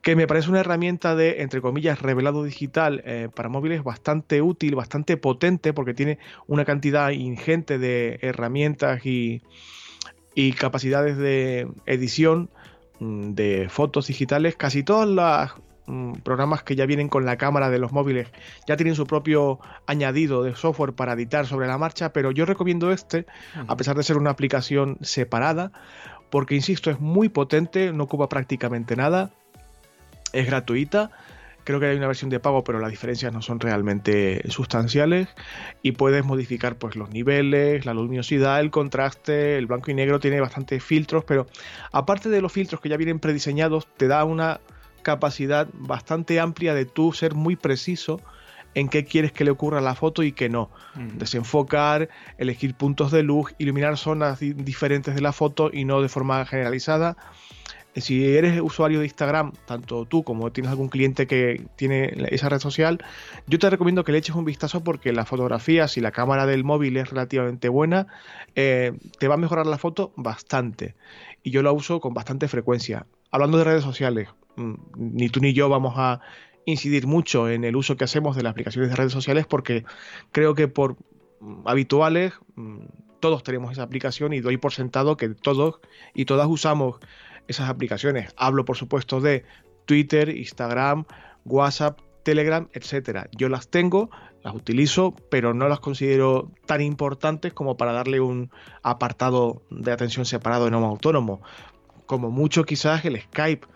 [0.03, 4.75] que me parece una herramienta de, entre comillas, revelado digital eh, para móviles bastante útil,
[4.75, 9.41] bastante potente, porque tiene una cantidad ingente de herramientas y,
[10.59, 12.51] capacidades de edición
[13.01, 15.51] de fotos digitales, casi todos los
[15.86, 18.28] mm, programas que ya vienen con la cámara de los móviles
[18.66, 22.92] ya tienen su propio añadido de software para editar sobre la marcha, pero yo recomiendo
[22.92, 23.26] este,
[23.66, 25.72] a pesar de ser una aplicación separada,
[26.30, 29.30] porque insisto, es muy potente, no ocupa prácticamente nada,
[30.32, 31.11] es gratuita
[31.65, 35.29] Creo que hay una versión de pago, pero las diferencias no son realmente sustanciales
[35.83, 40.41] y puedes modificar pues los niveles, la luminosidad, el contraste, el blanco y negro tiene
[40.41, 41.47] bastantes filtros, pero
[41.91, 44.61] aparte de los filtros que ya vienen prediseñados, te da una
[45.03, 48.21] capacidad bastante amplia de tú ser muy preciso
[48.75, 50.71] en qué quieres que le ocurra a la foto y qué no.
[51.15, 52.09] Desenfocar,
[52.39, 57.17] elegir puntos de luz, iluminar zonas diferentes de la foto y no de forma generalizada.
[57.97, 62.59] Si eres usuario de Instagram, tanto tú como tienes algún cliente que tiene esa red
[62.59, 63.05] social,
[63.47, 66.64] yo te recomiendo que le eches un vistazo porque la fotografía, si la cámara del
[66.64, 68.07] móvil es relativamente buena,
[68.55, 70.95] eh, te va a mejorar la foto bastante.
[71.42, 73.07] Y yo la uso con bastante frecuencia.
[73.30, 76.20] Hablando de redes sociales, mm, ni tú ni yo vamos a
[76.66, 79.84] incidir mucho en el uso que hacemos de las aplicaciones de redes sociales porque
[80.32, 80.97] creo que por
[81.40, 82.78] mm, habituales mm,
[83.20, 85.80] todos tenemos esa aplicación y doy por sentado que todos
[86.12, 86.97] y todas usamos
[87.49, 88.32] esas aplicaciones.
[88.36, 89.45] Hablo, por supuesto, de
[89.86, 91.05] Twitter, Instagram,
[91.45, 93.28] WhatsApp, Telegram, etcétera.
[93.32, 94.11] Yo las tengo,
[94.42, 98.51] las utilizo, pero no las considero tan importantes como para darle un
[98.82, 101.42] apartado de atención separado en Home Autónomo.
[102.07, 103.66] Como mucho quizás el Skype,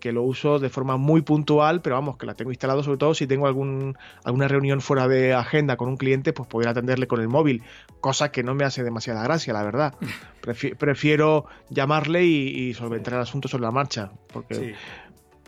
[0.00, 3.14] que lo uso de forma muy puntual, pero vamos, que la tengo instalado sobre todo
[3.14, 7.20] si tengo algún, alguna reunión fuera de agenda con un cliente, pues poder atenderle con
[7.20, 7.62] el móvil,
[8.00, 9.94] cosa que no me hace demasiada gracia, la verdad.
[10.78, 14.10] prefiero llamarle y, solventar el asunto sobre la marcha.
[14.32, 14.54] Porque...
[14.54, 14.72] Sí.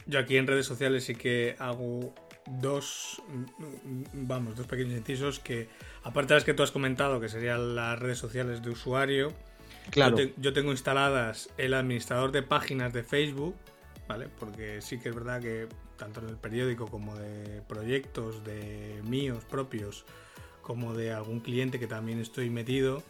[0.06, 2.14] Yo aquí en redes sociales sí que hago
[2.46, 3.22] dos,
[4.12, 5.68] vamos, dos pequeños incisos que,
[6.02, 9.34] aparte de las que tú has comentado, que serían las redes sociales de usuario,
[9.90, 10.16] claro.
[10.36, 13.54] yo tengo instaladas el administrador de páginas de Facebook,
[14.08, 14.28] ¿vale?
[14.40, 19.44] Porque sí que es verdad que tanto en el periódico como de proyectos de míos
[19.44, 20.04] propios,
[20.62, 23.02] como de algún cliente que también estoy metido,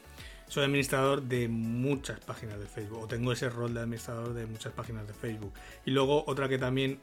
[0.48, 4.72] soy administrador de muchas páginas de Facebook, o tengo ese rol de administrador de muchas
[4.72, 5.52] páginas de Facebook.
[5.84, 6.98] Y luego otra que también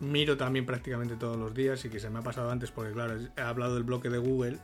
[0.00, 3.18] miro también prácticamente todos los días y que se me ha pasado antes porque claro,
[3.36, 4.58] he hablado del bloque de Google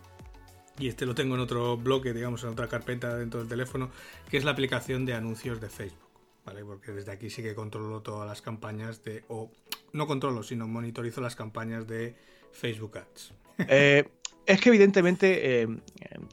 [0.78, 3.90] y este lo tengo en otro bloque, digamos, en otra carpeta dentro del teléfono,
[4.30, 6.05] que es la aplicación de anuncios de Facebook.
[6.46, 9.50] Porque desde aquí sí que controlo todas las campañas de, o
[9.92, 12.14] no controlo, sino monitorizo las campañas de
[12.52, 13.32] Facebook Ads.
[13.68, 14.06] Eh,
[14.44, 15.68] es que evidentemente eh,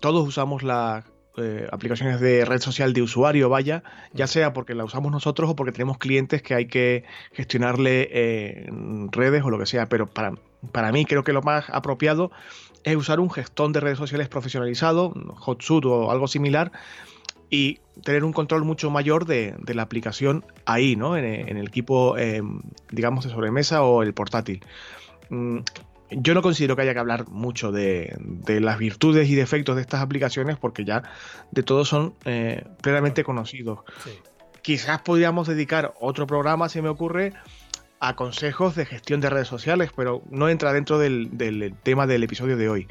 [0.02, 1.06] todos usamos las
[1.38, 5.56] eh, aplicaciones de red social de usuario, vaya, ya sea porque la usamos nosotros o
[5.56, 8.68] porque tenemos clientes que hay que gestionarle
[9.14, 10.34] redes o lo que sea, pero para,
[10.74, 12.30] para mí creo que lo más apropiado
[12.84, 16.74] es usar un gestor de redes sociales profesionalizado, Hotsuite o algo similar,
[17.54, 21.16] y tener un control mucho mayor de, la aplicación ahí, ¿no?
[21.16, 24.66] En, el equipo, em, digamos, de sobremesa o el portátil.
[25.30, 25.60] Mm,
[26.10, 30.02] yo no considero que haya que hablar mucho de, las virtudes y defectos de estas
[30.02, 31.04] aplicaciones porque ya
[31.52, 33.82] de todos son eh, plenamente conocidos.
[34.64, 37.34] Quizás podríamos dedicar otro programa, se me ocurre,
[38.00, 41.30] a consejos de gestión de redes sociales, pero no entra dentro del,
[41.84, 42.88] tema del episodio de hoy.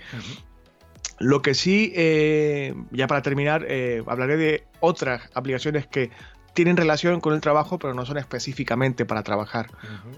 [1.22, 6.10] Lo que sí, eh, ya para terminar, eh, hablaré de otras aplicaciones que
[6.52, 9.70] tienen relación con el trabajo, pero no son específicamente para trabajar.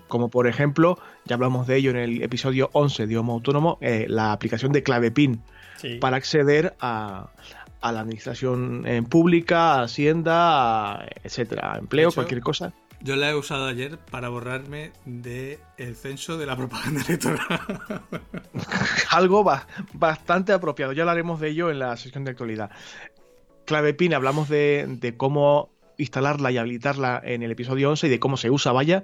[0.09, 4.07] Como por ejemplo, ya hablamos de ello en el episodio 11 de Homo Autónomo, eh,
[4.09, 5.43] la aplicación de clave PIN
[6.01, 7.31] para acceder a,
[7.83, 12.73] la administración pública, a Hacienda, etcétera, empleo, cualquier cosa.
[13.05, 18.01] Yo la he usado ayer para borrarme del el censo de la propaganda electoral.
[19.11, 19.45] Algo
[19.93, 20.95] bastante apropiado.
[20.95, 22.71] Ya hablaremos de ello en la sesión de actualidad.
[23.67, 28.39] Clave PIN, hablamos de, cómo instalarla y habilitarla en el episodio 11 y de cómo
[28.39, 29.03] se usa, vaya.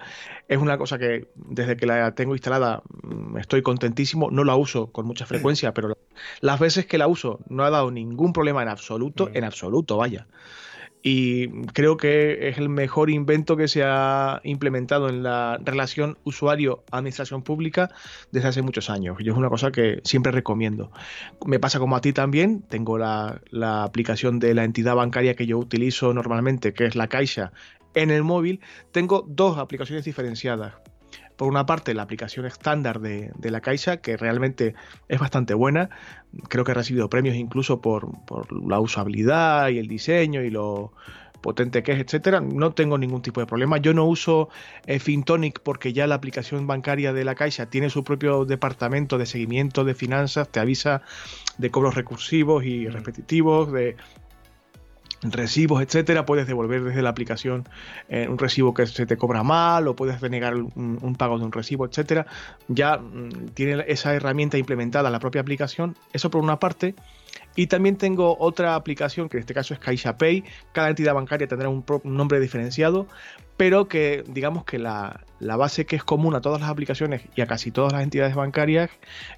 [0.48, 4.30] Es una cosa que desde que la tengo instalada mm, estoy contentísimo.
[4.30, 5.98] No la uso con mucha frecuencia, pero
[6.40, 10.26] las veces que la uso no ha dado ningún problema en absoluto, en absoluto, vaya
[11.02, 17.42] y creo que es el mejor invento que se ha implementado en la relación usuario-administración
[17.42, 17.90] pública
[18.32, 19.16] desde hace muchos años.
[19.20, 20.92] Y es una cosa que siempre recomiendo.
[21.46, 25.46] Me pasa como a ti también, tengo la, la aplicación de la entidad bancaria que
[25.46, 27.52] yo utilizo normalmente, que es la Caixa,
[27.94, 28.60] en el móvil.
[28.92, 30.74] Tengo dos aplicaciones diferenciadas
[31.40, 34.74] por una parte la aplicación estándar de, la Caixa, que realmente
[35.08, 35.88] es bastante buena.
[36.50, 38.10] Creo que ha recibido premios incluso por,
[38.68, 40.92] la usabilidad y el diseño y lo
[41.40, 42.42] potente que es, etcétera.
[42.42, 43.78] No tengo ningún tipo de problema.
[43.78, 44.50] Yo no uso
[44.84, 49.24] eh, Fintonic porque ya la aplicación bancaria de la Caixa tiene su propio departamento de
[49.24, 51.00] seguimiento de finanzas, te avisa
[51.56, 52.92] de cobros recursivos y mm.
[52.92, 53.96] repetitivos, de
[55.22, 57.68] recibos, etcétera, puedes devolver desde la aplicación
[58.08, 61.52] eh, un recibo que se te cobra mal o puedes denegar un, pago de un
[61.52, 62.26] recibo, etcétera.
[62.68, 65.96] Ya mm, tiene esa herramienta implementada en la propia aplicación.
[66.12, 66.94] Eso por una parte.
[67.56, 70.44] Y también tengo otra aplicación que en este caso es CaixaPay.
[70.72, 73.06] Cada entidad bancaria tendrá un, nombre diferenciado,
[73.56, 77.46] pero que digamos que la, base que es común a todas las aplicaciones y a
[77.46, 78.90] casi todas las entidades bancarias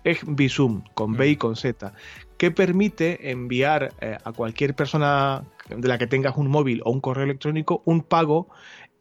[0.05, 1.95] es Bizum, con B y con Z,
[2.37, 7.00] que permite enviar eh, a cualquier persona de la que tengas un móvil o un
[7.00, 8.48] correo electrónico un pago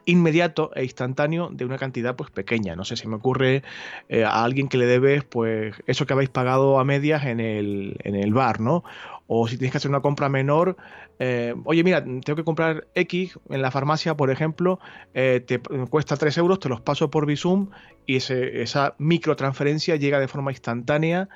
[0.05, 2.75] inmediato e instantáneo de una cantidad pues pequeña.
[2.75, 3.63] No sé si me ocurre
[4.09, 7.97] eh, a alguien que le debes pues eso que habéis pagado a medias en el,
[8.03, 8.83] en el bar, ¿no?
[9.27, 10.75] O si tienes que hacer una compra menor,
[11.19, 14.79] eh, oye mira, tengo que comprar X en la farmacia, por ejemplo,
[15.13, 17.69] eh, te cuesta 3 euros, te los paso por Visum
[18.05, 21.29] y ese, esa microtransferencia llega de forma instantánea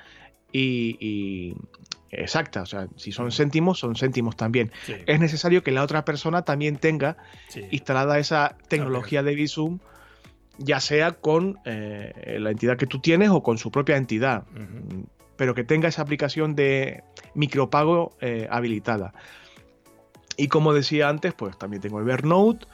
[0.52, 1.54] y,
[2.16, 2.62] exacta.
[2.62, 4.72] O sea, si son céntimos, son céntimos también.
[5.06, 7.16] Es necesario que la otra persona también tenga
[7.70, 9.78] instalada esa tecnología de Visum,
[10.58, 14.44] ya sea con eh, la entidad que tú tienes o con su propia entidad.
[15.36, 17.02] Pero que tenga esa aplicación de
[17.34, 19.12] micropago eh, habilitada.
[20.36, 22.66] Y como decía antes, pues también tengo Evernote.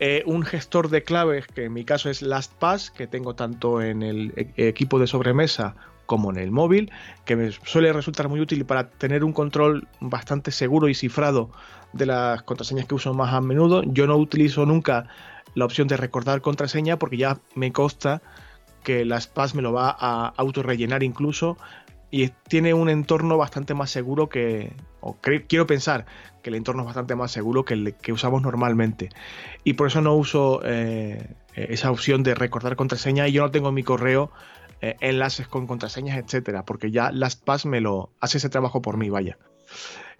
[0.00, 4.02] Eh, un gestor de claves que en mi caso es LastPass, que tengo tanto en
[4.02, 5.76] el e-, equipo de sobremesa
[6.06, 6.90] como en el móvil,
[7.24, 11.50] que me suele resultar muy útil para tener un control bastante seguro y cifrado
[11.92, 13.82] de las contraseñas que uso más a menudo.
[13.84, 15.08] Yo no utilizo nunca
[15.54, 18.22] la opción de recordar contraseña porque ya me consta
[18.82, 21.56] que la SPAS me lo va a autorrellenar incluso
[22.10, 25.16] y tiene un entorno bastante más seguro que, o
[25.48, 26.06] quiero pensar
[26.42, 29.08] que el entorno es bastante más seguro que el que usamos normalmente.
[29.64, 33.72] Y por eso no uso eh, esa opción de recordar contraseña y yo no tengo
[33.72, 34.30] mi correo
[34.84, 39.08] eh, enlaces con contraseñas, etcétera, porque ya LastPass me lo hace ese trabajo por mí,
[39.08, 39.38] vaya.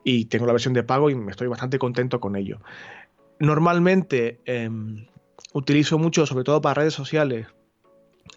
[0.04, 2.60] Y tengo la versión de pago y me estoy bastante contento con ello.
[3.38, 5.06] Normalmente em,
[5.52, 7.46] utilizo mucho, sobre todo para redes sociales,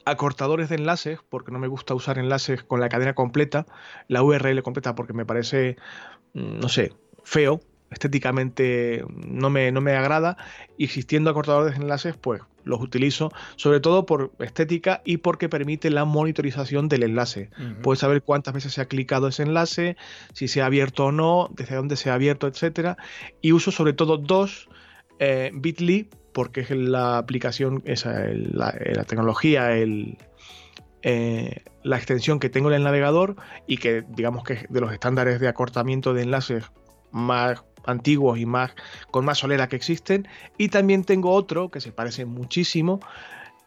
[0.03, 3.65] acortadores de enlaces, porque no me gusta usar enlaces con la cadena completa,
[4.09, 5.77] la URL completa, porque me parece,
[6.33, 6.91] mm, no sé,
[7.23, 7.61] feo,
[7.91, 10.37] estéticamente no me, no me agrada,
[10.77, 15.89] y existiendo acortadores de enlaces, pues los utilizo, sobre todo por estética y porque permite
[15.89, 17.49] la monitorización del enlace.
[17.81, 19.97] Puedes saber cuántas veces se ha clicado ese enlace,
[20.33, 22.97] si se ha abierto o no, desde dónde se ha abierto, etcétera.
[23.41, 24.69] Y uso sobre todo dos,
[25.19, 28.73] eh, Bitly, porque es la aplicación, esa, la,
[29.07, 30.17] tecnología, el,
[31.01, 34.91] eh, la extensión que tengo en el navegador y que digamos que es de los
[34.91, 36.65] estándares de acortamiento de enlaces
[37.11, 38.75] más antiguos y más
[39.11, 40.27] con más solera que existen.
[40.57, 42.99] Y también tengo otro que se parece muchísimo,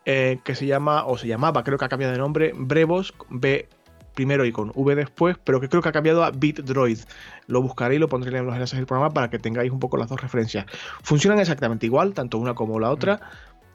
[0.04, 3.68] eh, que se llama, o se llamaba, creo que ha cambiado de nombre, Brevos, B
[4.14, 6.98] primero y con V después, pero que creo que ha cambiado a BitDroid.
[7.46, 9.96] Lo buscaré y lo pondré en los enlaces del programa para que tengáis un poco
[9.96, 10.66] las dos referencias.
[11.02, 13.20] Funcionan exactamente igual, tanto una como la otra.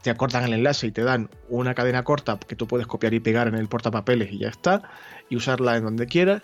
[0.02, 3.20] Te acortan el enlace y te dan una cadena corta que tú puedes copiar y
[3.20, 4.84] pegar en el portapapeles y ya está,
[5.30, 6.44] y usarla en donde quieras.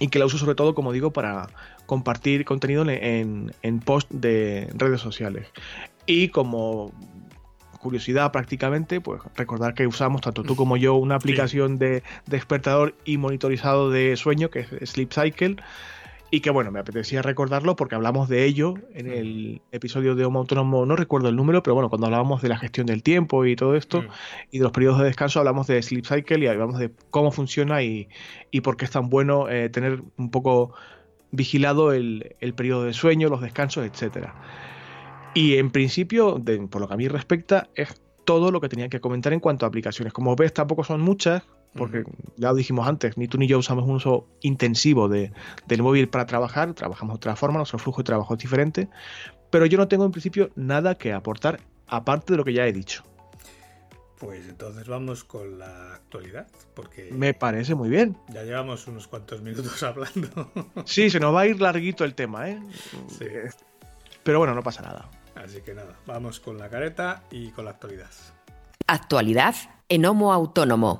[0.00, 1.48] Y que la uso sobre todo, como digo, para
[1.86, 5.46] compartir contenido en, post de redes sociales.
[6.06, 6.92] Y como
[7.80, 13.18] curiosidad prácticamente, pues recordar que usamos tanto tú como yo una aplicación de, despertador y
[13.18, 15.56] monitorizado de sueño que es Sleep Cycle
[16.34, 20.40] y que bueno, me apetecía recordarlo porque hablamos de ello en el episodio de Homo
[20.40, 23.54] Autónomo, no recuerdo el número, pero bueno, cuando hablábamos de la gestión del tiempo y
[23.54, 24.02] todo esto
[24.50, 27.84] y de los periodos de descanso, hablamos de Sleep Cycle y hablamos de cómo funciona
[27.84, 28.08] y,
[28.50, 30.74] y por qué es tan bueno eh, tener un poco
[31.30, 34.30] vigilado el, periodo de sueño, los descansos, etc.
[35.34, 38.98] Y en principio, por lo que a mí respecta, es todo lo que tenía que
[38.98, 40.12] comentar en cuanto a aplicaciones.
[40.12, 41.44] Como ves, tampoco son muchas,
[41.76, 42.04] porque
[42.36, 45.32] ya lo dijimos antes, ni tú ni yo usamos un uso intensivo de,
[45.66, 48.88] del móvil para trabajar, trabajamos de otra forma, nuestro flujo de trabajo es diferente,
[49.50, 52.72] pero yo no tengo en principio nada que aportar aparte de lo que ya he
[52.72, 53.04] dicho.
[54.18, 57.10] Pues entonces vamos con la actualidad, porque...
[57.12, 58.16] Me parece muy bien.
[58.32, 60.50] Ya llevamos unos cuantos minutos hablando.
[60.84, 62.62] Sí, se nos va a ir larguito el tema, ¿eh?
[63.08, 63.26] Sí.
[64.22, 65.10] Pero bueno, no pasa nada.
[65.34, 68.10] Así que nada, vamos con la careta y con la actualidad.
[68.86, 69.54] Actualidad
[69.88, 70.98] en Homo Autónomo.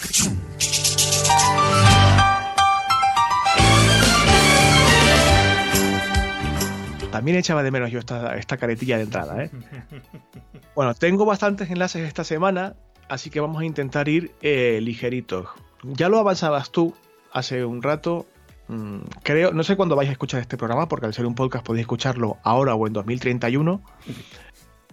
[7.10, 9.50] También echaba de menos yo esta, esta caretilla de entrada, ¿eh?
[10.74, 12.74] Bueno, tengo bastantes enlaces esta semana
[13.08, 15.46] así que vamos a intentar ir eh, ligeritos.
[15.82, 16.94] Ya lo avanzabas tú
[17.32, 18.26] hace un rato.
[18.68, 21.64] Mm, creo, no sé cuándo vais a escuchar este programa, porque al ser un podcast
[21.64, 23.80] podéis escucharlo ahora o en 2031.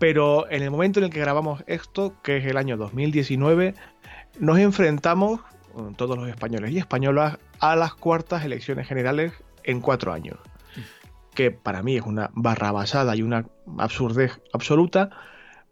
[0.01, 3.75] Pero en el momento en el que grabamos esto, que es el año 2019,
[4.39, 5.41] nos enfrentamos,
[5.95, 9.31] todos los españoles y españolas, a las cuartas elecciones generales
[9.63, 10.39] en cuatro años.
[11.35, 13.45] Que para mí es una barrabasada y una
[13.77, 15.11] absurdez absoluta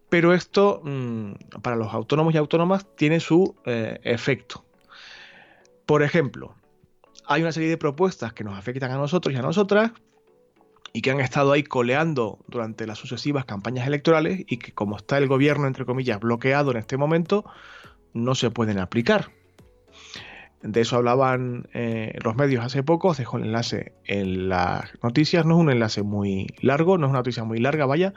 [0.09, 4.65] pero esto mm, para los autónomos y autónomas tiene su eh, efecto.
[5.85, 6.55] Por ejemplo,
[7.25, 9.91] hay una serie de propuestas que nos afectan a nosotros y a nosotras
[10.93, 15.17] y que han estado ahí coleando durante las sucesivas campañas electorales y que como está
[15.17, 17.45] el gobierno, entre comillas, bloqueado en este momento,
[18.13, 19.31] no se pueden aplicar.
[20.61, 23.09] De eso hablaban eh, los medios hace poco.
[23.09, 25.45] Os dejo el enlace en las noticias.
[25.45, 28.13] No es un enlace muy largo, no es una noticia muy larga, vaya.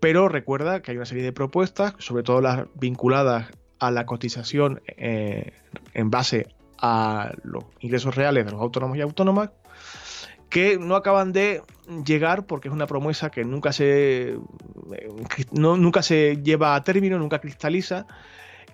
[0.00, 4.82] Pero recuerda que hay una serie de propuestas, sobre todo las vinculadas a la cotización
[4.86, 5.52] eh,
[5.94, 6.48] en base
[6.78, 9.50] a los ingresos reales de los autónomos y autónomas,
[10.50, 11.62] que no acaban de
[12.04, 14.36] llegar porque es una promesa que nunca se,
[15.52, 18.06] nunca se lleva a término, nunca cristaliza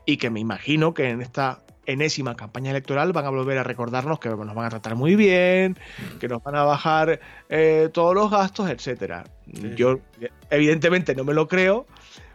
[0.05, 4.21] y que me imagino que en esta enésima campaña electoral van a volver a recordarnos
[4.21, 5.79] que nos van a tratar muy bien,
[6.21, 9.25] que nos van a bajar eh, todos los gastos, etcétera.
[9.75, 9.99] Yo
[10.51, 11.87] evidentemente no me lo creo,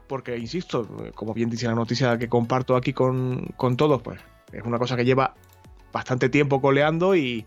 [0.08, 4.20] porque insisto, como bien dice la noticia que comparto aquí con, todos, pues
[4.52, 5.36] es una cosa que lleva
[5.92, 7.46] bastante tiempo coleando y,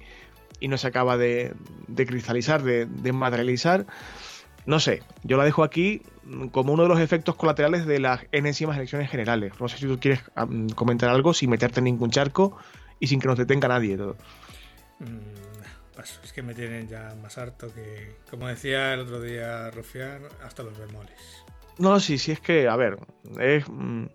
[0.63, 1.55] no se acaba de,
[1.95, 3.87] cristalizar, de, de materializar.
[4.67, 6.03] No sé, yo la dejo aquí
[6.51, 9.53] como uno de los efectos colaterales de las enésimas elecciones generales.
[9.61, 10.23] No sé si tú quieres
[10.75, 12.57] comentar algo sin meterte en ningún charco
[12.99, 13.97] y sin que nos detenga nadie.
[13.97, 14.17] Todo.
[14.99, 20.23] Mm, es que me tienen ya más harto que, como decía el otro día Rufián,
[20.45, 21.45] hasta los bemoles.
[21.79, 22.99] No, sí, sí, es que, a ver,
[23.39, 24.07] es mm,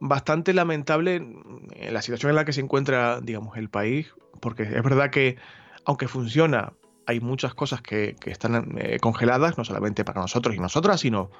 [0.00, 1.26] bastante lamentable
[1.90, 5.36] la situación en la que se encuentra, digamos, el país, porque es verdad que,
[5.84, 6.72] aunque funciona
[7.06, 11.30] hay muchas cosas que, están eh, congeladas, no solamente para nosotros y nosotras, sino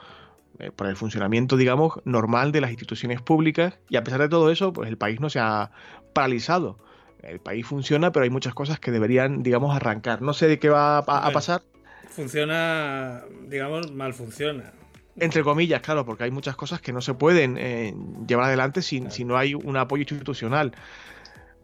[0.58, 3.78] eh, por el funcionamiento, digamos, normal de las instituciones públicas.
[3.88, 5.70] Y a pesar de todo eso, pues el país no se ha
[6.12, 6.78] paralizado.
[7.22, 10.22] El país funciona, pero hay muchas cosas que deberían, digamos, arrancar.
[10.22, 11.62] No sé de qué va a, pasar.
[12.08, 14.72] Funciona, digamos, mal funciona.
[15.16, 17.94] Entre comillas, claro, porque hay muchas cosas que no se pueden eh,
[18.26, 20.72] llevar adelante si, si no hay un apoyo institucional.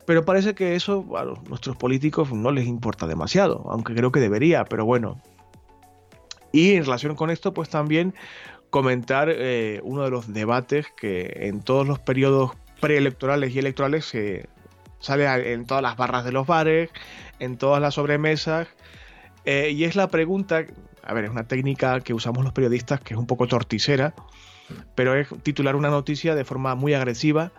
[0.09, 4.65] Pero parece que eso a nuestros políticos no les importa demasiado, aunque creo que debería,
[4.65, 5.21] pero bueno.
[6.51, 8.15] Y en relación con esto, pues también
[8.71, 14.49] comentar eh, uno de los debates que en todos los periodos preelectorales y electorales se
[14.99, 16.89] sale en todas las barras de los bares,
[17.39, 18.67] en todas las sobremesas,
[19.45, 20.65] eh, y es la pregunta,
[21.03, 24.15] a ver, es una técnica que usamos los periodistas que es un poco torticera,
[24.95, 27.53] pero es titular una noticia de forma muy agresiva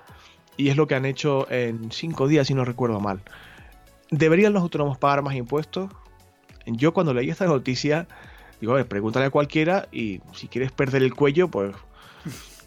[0.60, 3.22] y es lo que han hecho en cinco días, si no recuerdo mal.
[4.12, 5.90] ¿Deberían los autónomos pagar más impuestos?
[6.66, 8.10] Yo cuando leí esta noticia,
[8.60, 11.74] digo, a pregúntale a cualquiera y si quieres perder el cuello, pues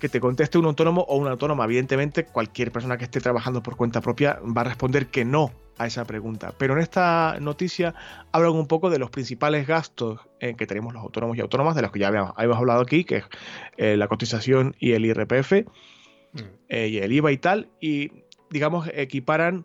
[0.01, 1.67] que te conteste un autónomo o una autónoma.
[1.67, 5.87] Evidentemente, cualquier persona que esté trabajando por cuenta propia va a responder que no a
[5.87, 6.55] esa pregunta.
[6.57, 7.95] Pero en esta noticia
[8.33, 11.83] hablan un poco de los principales gastos en que tenemos los autónomos y autónomas, de
[11.83, 13.25] los que ya habíamos, hablado aquí, que es
[13.77, 15.67] eh, la cotización y el IRPF.
[16.69, 18.11] Eh, y el IVA y tal, y
[18.51, 19.65] digamos equiparan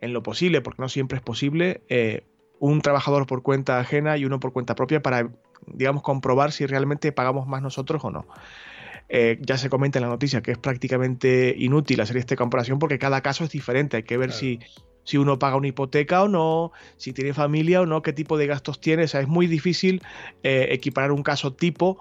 [0.00, 2.24] en lo posible, porque no siempre es posible, eh,
[2.58, 5.30] un trabajador por cuenta ajena y uno por cuenta propia para,
[5.66, 8.26] digamos, comprobar si realmente pagamos más nosotros o no.
[9.08, 12.98] Eh, ya se comenta en la noticia que es prácticamente inútil hacer esta comparación porque
[12.98, 13.96] cada caso es diferente.
[13.96, 14.60] Hay que ver si,
[15.04, 18.46] si uno paga una hipoteca o no, si tiene familia o no, qué tipo de
[18.46, 19.04] gastos tiene.
[19.04, 20.02] O sea, es muy difícil
[20.42, 21.98] equiparar un caso tipo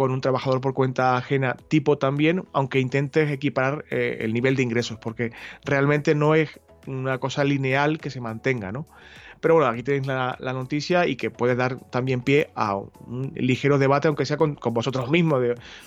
[0.00, 4.62] con un trabajador por cuenta ajena tipo también, aunque intentes equiparar eh, el nivel de
[4.62, 5.30] ingresos, porque
[5.62, 8.86] realmente no es una cosa lineal que se mantenga, ¿no?
[9.42, 13.76] Pero bueno, aquí tenéis la, noticia y que puede dar también pie a un ligero
[13.76, 15.42] debate, aunque sea con, vosotros mismos,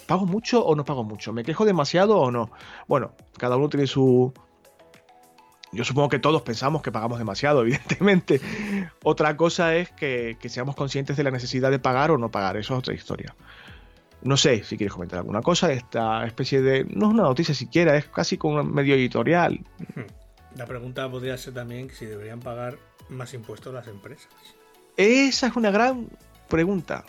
[0.05, 1.33] ¿pago mucho o no pago mucho?
[1.33, 2.51] ¿Me quejo demasiado o no?
[2.87, 4.31] Bueno, cada uno tiene su,
[5.71, 8.39] yo supongo que todos pensamos que pagamos demasiado, evidentemente.
[9.03, 12.57] Otra cosa es que, que, seamos conscientes de la necesidad de pagar o no pagar.
[12.57, 13.33] Eso es otra historia.
[14.23, 15.71] No sé si quieres comentar alguna cosa.
[15.71, 16.85] Esta especie de.
[16.85, 19.59] No es una noticia siquiera, es casi como un medio editorial.
[20.55, 22.77] La pregunta podría ser también si deberían pagar
[23.09, 24.29] más impuestos las empresas.
[24.97, 26.07] Esa es una gran
[26.47, 27.03] pregunta.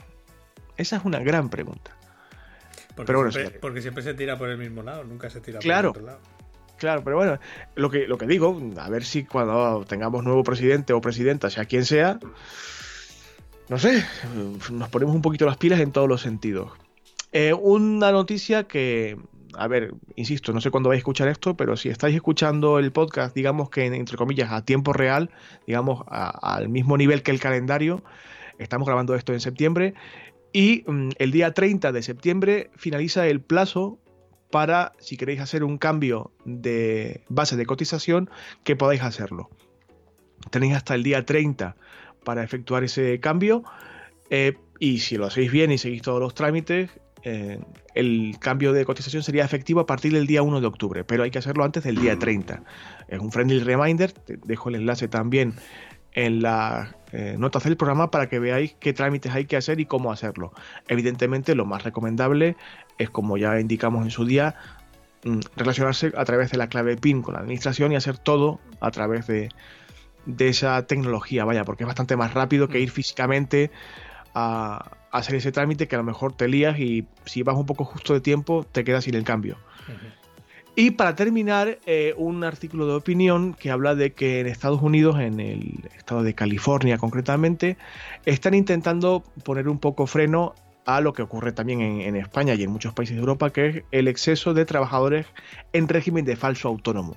[0.76, 1.96] Esa es una gran pregunta.
[2.96, 5.70] Porque, pero siempre, porque siempre se tira por el mismo lado, nunca se tira por
[5.70, 6.20] el otro lado.
[6.78, 7.38] Claro, pero bueno,
[7.76, 11.64] lo que, lo que digo, a ver si cuando tengamos nuevo presidente o presidenta, sea
[11.66, 12.18] quien sea,
[13.68, 14.04] no sé,
[14.70, 16.72] nos ponemos un poquito las pilas en todos los sentidos.
[17.36, 19.18] Eh, una noticia que,
[19.54, 22.92] a ver, insisto, no sé cuándo vais a escuchar esto, pero si estáis escuchando el
[22.92, 25.30] podcast, digamos que entre comillas a tiempo real,
[25.66, 28.04] digamos al mismo nivel que el calendario,
[28.58, 29.94] estamos grabando esto en septiembre
[30.52, 33.98] y mm, el día 30 de septiembre finaliza el plazo
[34.52, 38.30] para, si queréis hacer un cambio de base de cotización,
[38.62, 39.50] que podáis hacerlo.
[40.50, 41.74] Tenéis hasta el día 30
[42.22, 43.64] para efectuar ese cambio.
[44.30, 46.90] Eh, y si lo hacéis bien y seguís todos los trámites,
[47.24, 47.58] eh,
[47.94, 51.30] el cambio de cotización sería efectivo a partir del día 1 de octubre, pero hay
[51.30, 52.62] que hacerlo antes del día 30.
[53.08, 55.54] Es un friendly reminder, te dejo el enlace también
[56.12, 59.86] en las eh, notas del programa para que veáis qué trámites hay que hacer y
[59.86, 60.52] cómo hacerlo.
[60.86, 62.56] Evidentemente lo más recomendable
[62.98, 64.54] es, como ya indicamos en su día,
[65.24, 68.90] mm, relacionarse a través de la clave PIN con la administración y hacer todo a
[68.90, 69.48] través de,
[70.26, 73.70] de esa tecnología, vaya, porque es bastante más rápido que ir físicamente
[74.34, 77.84] a, hacer ese trámite que a lo mejor te lías y si vas un poco
[77.84, 79.56] justo de tiempo te quedas sin el cambio.
[80.76, 85.20] Y para terminar, eh, un artículo de opinión que habla de que en Estados Unidos,
[85.20, 87.76] en el estado de California concretamente,
[88.26, 90.52] están intentando poner un poco freno
[90.84, 93.84] a lo que ocurre también en, España y en muchos países de Europa, que es
[93.92, 95.26] el exceso de trabajadores
[95.72, 97.16] en régimen de falso autónomo.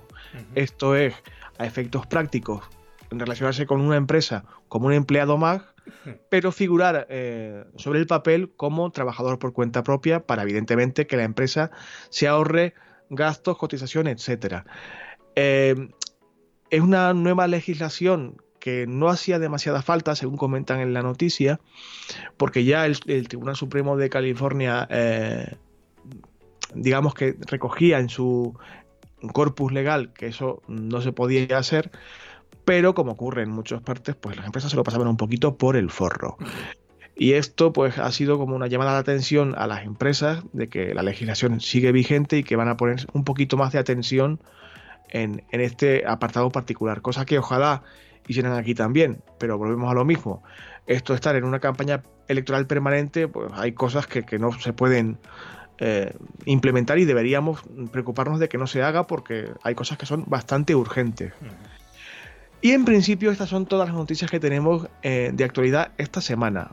[0.53, 1.15] Esto es,
[1.57, 2.63] a efectos prácticos,
[3.09, 5.63] relacionarse con una empresa como un empleado más,
[6.29, 11.23] pero figurar eh, sobre el papel como trabajador por cuenta propia para evidentemente que la
[11.23, 11.71] empresa
[12.09, 12.73] se ahorre
[13.09, 14.63] gastos, cotizaciones, etc.
[15.35, 15.89] Eh,
[16.69, 21.59] es una nueva legislación que no hacía demasiada falta, según comentan en la noticia,
[22.35, 25.55] porque ya el, Tribunal Supremo de California, eh,
[26.73, 28.57] digamos que recogía en su
[29.33, 31.91] corpus legal que eso no se podía hacer,
[32.67, 35.77] pero como ocurre en muchas partes, pues las empresas se lo pasaban un poquito por
[35.77, 36.35] el forro.
[37.15, 40.93] Y esto pues ha sido como una llamada de atención a las empresas de que
[40.93, 44.41] la legislación sigue vigente y que van a poner un poquito más de atención
[45.07, 47.83] en, este apartado particular, cosa que ojalá
[48.27, 50.43] hicieran aquí también, pero volvemos a lo mismo.
[50.87, 55.19] Esto de estar en una campaña electoral permanente, pues hay cosas que, no se pueden
[55.77, 56.13] eh,
[56.43, 57.61] implementar y deberíamos
[57.93, 61.31] preocuparnos de que no se haga porque hay cosas que son bastante urgentes.
[62.61, 66.71] Y en principio estas son todas las noticias que tenemos eh, de actualidad esta semana.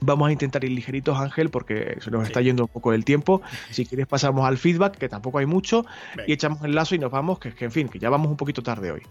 [0.00, 3.40] Vamos a intentar ir ligeritos, Ángel, porque se nos está yendo un poco el tiempo.
[3.70, 5.86] Si quieres pasamos al feedback, que tampoco hay mucho,
[6.26, 8.36] y echamos el lazo y nos vamos, que, que en fin, que ya vamos un
[8.36, 9.02] poquito tarde hoy.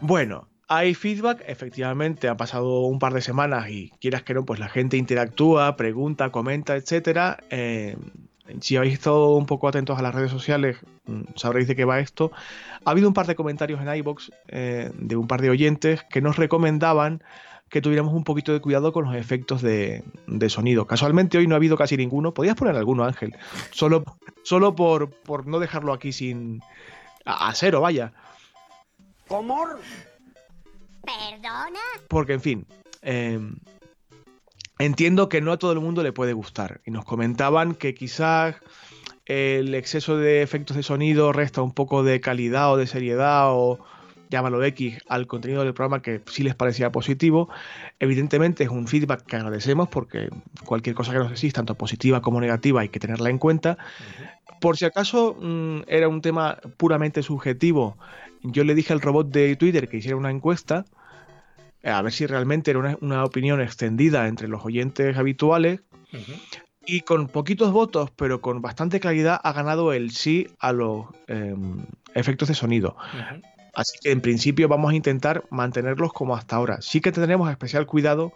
[0.00, 4.60] Bueno, hay feedback, efectivamente, ha pasado un par de semanas y quieras que no, pues
[4.60, 7.38] la gente interactúa, pregunta, comenta, etcétera.
[7.50, 7.96] Eh,
[8.60, 12.00] si habéis estado un poco atentos a las redes sociales, mm, sabréis de qué va
[12.00, 12.32] esto.
[12.84, 16.20] Ha habido un par de comentarios en iBox eh, de un par de oyentes que
[16.20, 17.22] nos recomendaban
[17.68, 20.04] que tuviéramos un poquito de cuidado con los efectos de,
[20.48, 20.86] sonido.
[20.86, 22.32] Casualmente hoy no ha habido casi ninguno.
[22.32, 23.34] Podías poner alguno, Ángel.
[23.72, 24.04] Solo,
[24.44, 26.62] solo por, por no dejarlo aquí sin.
[27.24, 28.12] a, cero, vaya.
[29.26, 29.66] ¿Cómo?
[31.04, 31.80] ¿Perdona?
[32.08, 32.66] Porque, en fin,
[33.02, 33.56] em,
[34.78, 36.80] entiendo que no a todo el mundo le puede gustar.
[36.84, 38.56] Y nos comentaban que quizás
[39.26, 43.78] el exceso de efectos de sonido resta un poco de calidad o de seriedad o
[44.28, 47.48] llámalo X al contenido del programa que sí les parecía positivo.
[48.00, 50.28] Evidentemente es un feedback que agradecemos porque
[50.64, 53.78] cualquier cosa que nos decís, tanto positiva como negativa, hay que tenerla en cuenta.
[54.60, 57.96] Por si acaso mm, era un tema puramente subjetivo
[58.44, 60.84] yo le dije al robot de Twitter que hiciera una encuesta
[61.82, 65.80] eh, a ver si realmente era una, opinión extendida entre los oyentes habituales.
[66.86, 71.84] Y con poquitos votos, pero con bastante claridad, ha ganado el sí a los em,
[72.14, 72.96] efectos de sonido.
[73.74, 76.80] Así que en principio vamos a intentar mantenerlos como hasta ahora.
[76.80, 78.32] Sí que tendremos especial cuidado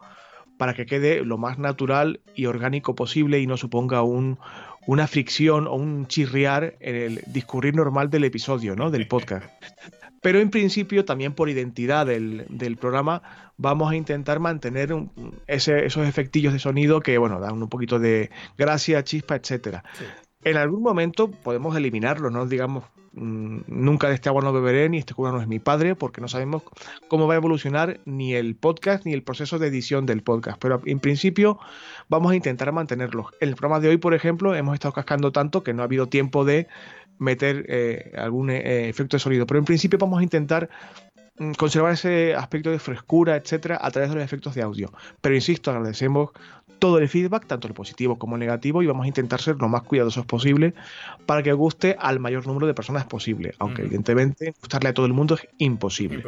[0.59, 4.39] para que quede lo más natural y orgánico posible y no suponga un,
[4.87, 8.91] una fricción o un chirriar en el discurrir normal del episodio, ¿no?
[8.91, 9.47] Del podcast.
[10.21, 13.23] Pero en principio, también por identidad del, programa,
[13.57, 14.95] vamos a intentar mantener
[15.47, 19.85] esos efectillos de sonido que, bueno, dan un poquito de gracia, chispa, etcétera.
[20.43, 25.15] En algún momento podemos eliminarlo, no digamos nunca de este agua no beberé, ni este
[25.15, 26.63] cura no es mi padre, porque no sabemos
[27.09, 30.59] cómo va a evolucionar ni el podcast ni el proceso de edición del podcast.
[30.61, 31.59] Pero en principio
[32.09, 33.27] vamos a intentar mantenerlos.
[33.41, 36.09] En el programa de hoy, por ejemplo, hemos estado cascando tanto que no ha habido
[36.09, 36.69] tiempo de
[37.19, 39.47] meter eh, algún eh, efecto de sonido.
[39.47, 40.69] Pero en principio vamos a intentar
[41.39, 44.93] mm, conservar ese aspecto de frescura, etcétera, a través de los efectos de audio.
[45.21, 46.31] Pero insisto, agradecemos
[46.79, 49.69] todo el feedback, tanto el positivo como el negativo, y vamos a intentar ser lo
[49.69, 50.75] más cuidadosos posible
[51.27, 53.55] para que guste al mayor número de personas posible.
[53.59, 56.25] Aunque evidentemente gustarle a todo el mundo es imposible.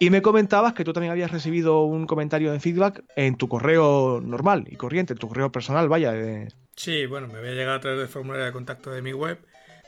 [0.00, 4.20] Y me comentabas que tú también habías recibido un comentario de feedback en tu correo
[4.22, 6.14] normal y corriente, en tu correo personal, vaya.
[6.76, 9.38] Sí, bueno, me había llegado a través del formulario de contacto de mi web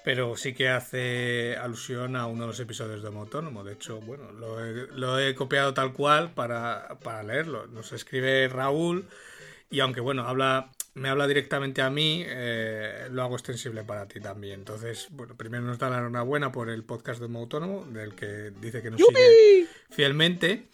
[0.02, 3.64] pero sí que hace alusión a uno de los episodios de Homo Autónomo.
[3.64, 7.66] De hecho, bueno, lo he, copiado tal cual para, leerlo.
[7.66, 9.06] Nos escribe Raúl
[9.70, 14.20] y aunque, bueno, habla me habla directamente a mí, eh, lo hago extensible para ti
[14.20, 14.60] también.
[14.60, 18.52] Entonces, bueno, primero nos da la enhorabuena por el podcast de Homo Autónomo, del que
[18.60, 20.68] dice que nos sigue fielmente.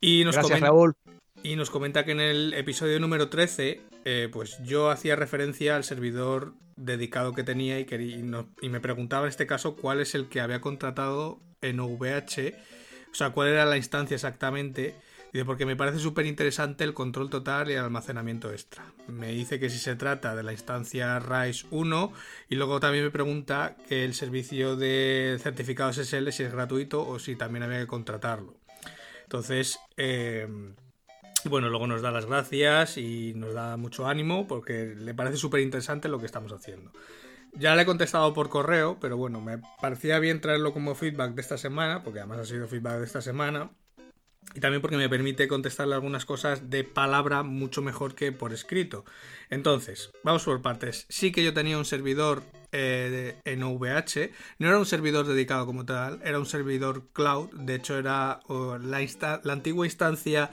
[0.00, 0.94] Y nos Gracias, Raúl.
[1.42, 5.84] Y nos comenta que en el episodio número 13, eh, pues yo hacía referencia al
[5.84, 10.40] servidor dedicado que tenía y, y, me preguntaba en este caso cuál es el que
[10.40, 12.54] había contratado en OVH,
[13.10, 14.94] o sea, cuál era la instancia exactamente
[15.32, 18.84] Dice, porque me parece súper interesante el control total y el almacenamiento extra.
[19.08, 22.12] Me dice que si se trata de la instancia RISE 1
[22.48, 27.18] y luego también me pregunta que el servicio de certificados SL si es gratuito o
[27.18, 28.56] si también había que contratarlo.
[29.24, 30.48] Entonces, eh,
[31.44, 35.60] bueno, luego nos da las gracias y nos da mucho ánimo porque le parece súper
[35.60, 36.92] interesante lo que estamos haciendo.
[37.54, 41.40] Ya le he contestado por correo, pero bueno, me parecía bien traerlo como feedback de
[41.40, 43.70] esta semana, porque además ha sido feedback de esta semana.
[44.56, 49.04] Y también porque me permite contestarle algunas cosas de palabra mucho mejor que por escrito.
[49.50, 51.04] Entonces, vamos por partes.
[51.10, 52.42] Sí que yo tenía un servidor
[52.72, 54.30] eh, en VH.
[54.58, 57.50] No era un servidor dedicado como tal, era un servidor cloud.
[57.52, 60.50] De hecho, era la, la antigua instancia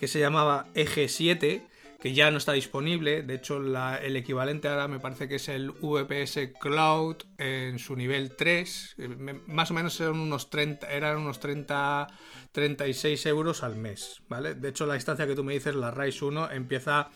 [0.00, 1.66] que se llamaba Eje 7
[2.02, 3.22] que ya no está disponible.
[3.22, 8.34] De hecho, el equivalente ahora me parece que es el VPS Cloud en su nivel
[8.34, 8.96] 3.
[8.98, 9.08] Eh,
[9.46, 12.08] más o menos eran unos 30, eran unos 30,
[12.50, 14.56] 36 euros al mes, ¿vale?
[14.56, 17.08] De hecho, la instancia que tú me dices, la RISE 1, empieza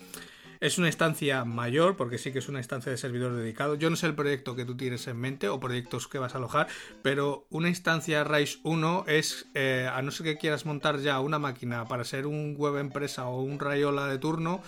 [0.60, 3.74] es una instancia mayor, porque sí que es una instancia de servidor dedicado.
[3.74, 6.38] Yo no sé el proyecto que tú tienes en mente o proyectos que vas a
[6.38, 6.68] alojar,
[7.02, 11.38] pero una instancia RISE 1 es, eh, a no ser que quieras montar ya una
[11.38, 14.62] máquina para ser un web empresa o un Rayola de turno,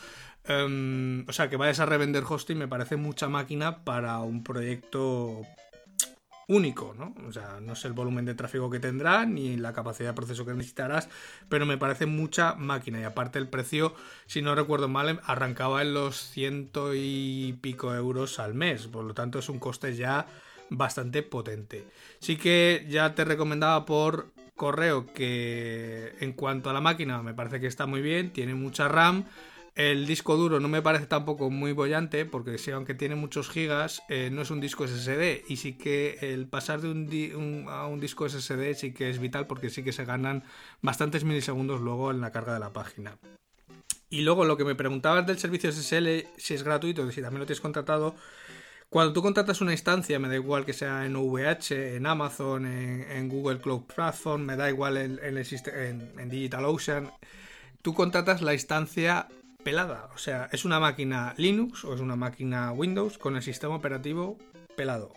[0.45, 5.43] em, o sea, que vayas a revender hosting me parece mucha máquina para un proyecto
[6.49, 7.15] único, ¿no?
[7.29, 10.47] O sea, no sé el volumen de tráfico que tendrá ni la capacidad de proceso
[10.47, 11.09] que necesitarás,
[11.49, 13.95] pero me parece mucha máquina y aparte el precio,
[14.27, 19.15] si no recuerdo mal, arrancaba en los ciento y pico euros al mes, por lo
[19.15, 20.27] tanto es un coste ya
[20.71, 21.85] bastante potente.
[22.19, 27.61] Sí que ya te recomendaba por correo que en cuanto a la máquina me parece
[27.61, 29.27] que está muy bien, tiene mucha RAM,
[29.79, 34.03] el disco duro no me parece tampoco muy bollante, porque si aunque tiene muchos gigas,
[34.09, 35.45] eh, no es un disco SSD.
[35.49, 39.47] Y sí que el pasar de un, a un disco SSD sí que es vital,
[39.47, 40.43] porque sí que se ganan
[40.83, 43.19] bastantes milisegundos luego en la carga de la página.
[44.11, 47.47] Y luego lo que me preguntabas del servicio SSL, si es gratuito, si también lo
[47.47, 48.17] tienes contratado.
[48.91, 53.29] Cuando tú contratas una instancia, me da igual que sea en VH, en Amazon, en,
[53.29, 57.13] Google Cloud Platform, me da igual en, en, en DigitalOcean,
[57.81, 59.29] tú contratas la instancia
[59.69, 60.09] pelada.
[60.15, 64.39] O sea, es una máquina Linux o es una máquina Windows con el sistema operativo
[64.75, 65.13] pelado.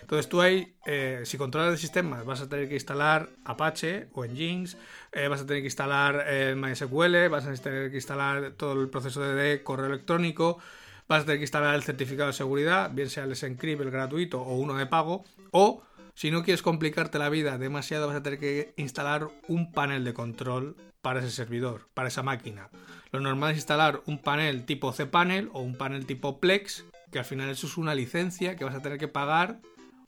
[0.00, 4.26] Entonces tú ahí, eh, si controlas el sistema, vas a tener que instalar Apache o
[4.26, 4.76] Nginx,
[5.12, 8.88] eh, vas a tener que instalar eh, MySQL, vas a tener que instalar todo el
[8.88, 10.58] proceso de correo electrónico,
[11.06, 14.42] vas a tener que instalar el certificado de seguridad, bien sea el Encrypt, el gratuito
[14.42, 15.80] o uno de pago, o
[16.14, 20.14] si no quieres complicarte la vida demasiado, vas a tener que instalar un panel de
[20.14, 22.70] control para ese servidor, para esa máquina.
[23.10, 27.24] Lo normal es instalar un panel tipo cPanel o un panel tipo Plex, que al
[27.24, 29.60] final eso es una licencia que vas a tener que pagar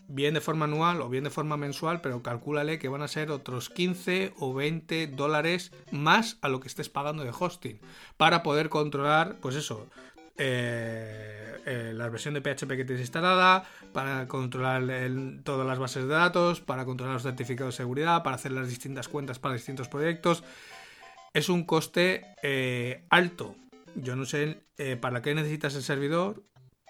[0.08, 3.30] bien de forma anual o bien de forma mensual, pero calcúlale que van a ser
[3.30, 7.80] otros 15 o 20 dólares más a lo que estés pagando de hosting
[8.16, 9.88] para poder controlar, pues eso,
[10.36, 14.82] eh, eh, la versión de PHP que tienes instalada, para controlar
[15.42, 19.08] todas las bases de datos, para controlar los certificados de seguridad, para hacer las distintas
[19.08, 20.42] cuentas para distintos proyectos
[21.32, 23.56] es un coste eh, alto.
[23.96, 24.60] Yo no sé
[25.00, 26.42] para qué necesitas el servidor,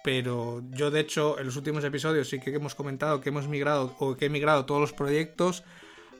[0.02, 3.94] pero yo de hecho en los últimos episodios sí que hemos comentado que hemos migrado
[3.98, 5.64] o que he migrado todos los proyectos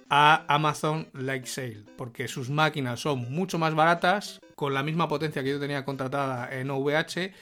[0.09, 5.43] a Amazon Like Sale, porque sus máquinas son mucho más baratas, con la misma potencia
[5.43, 7.33] que yo tenía contratada en OVH.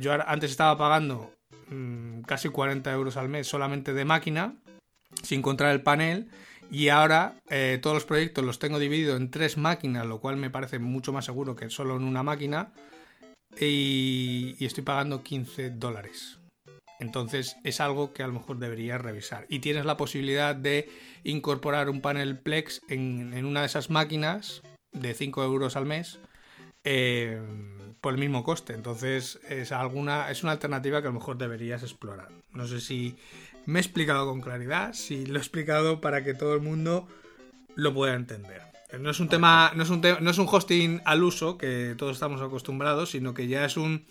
[0.00, 1.32] Yo antes estaba pagando
[1.68, 4.54] mm, casi 40 euros al mes solamente de máquina,
[5.22, 6.28] sin encontrar el panel,
[6.70, 10.50] y ahora eh, todos los proyectos los tengo dividido en tres máquinas, lo cual me
[10.50, 12.72] parece mucho más seguro que solo en una máquina.
[13.60, 16.38] Y, estoy pagando 15 dólares.
[16.98, 19.46] Entonces es algo que a lo mejor deberías revisar.
[19.48, 20.88] Y tienes la posibilidad de
[21.22, 24.62] incorporar un panel Plex en, una de esas máquinas
[24.92, 26.18] de 5 euros al mes
[26.84, 27.40] eh,
[28.00, 28.74] por el mismo coste.
[28.74, 32.28] Entonces es, alguna, es una alternativa que a lo mejor deberías explorar.
[32.52, 33.16] No sé si
[33.66, 37.08] me he explicado con claridad, si lo he explicado para que todo el mundo
[37.74, 38.62] lo pueda entender.
[39.00, 42.12] No es un tema, no es un, no es un hosting al uso que todos
[42.12, 44.04] estamos acostumbrados, sino que ya es un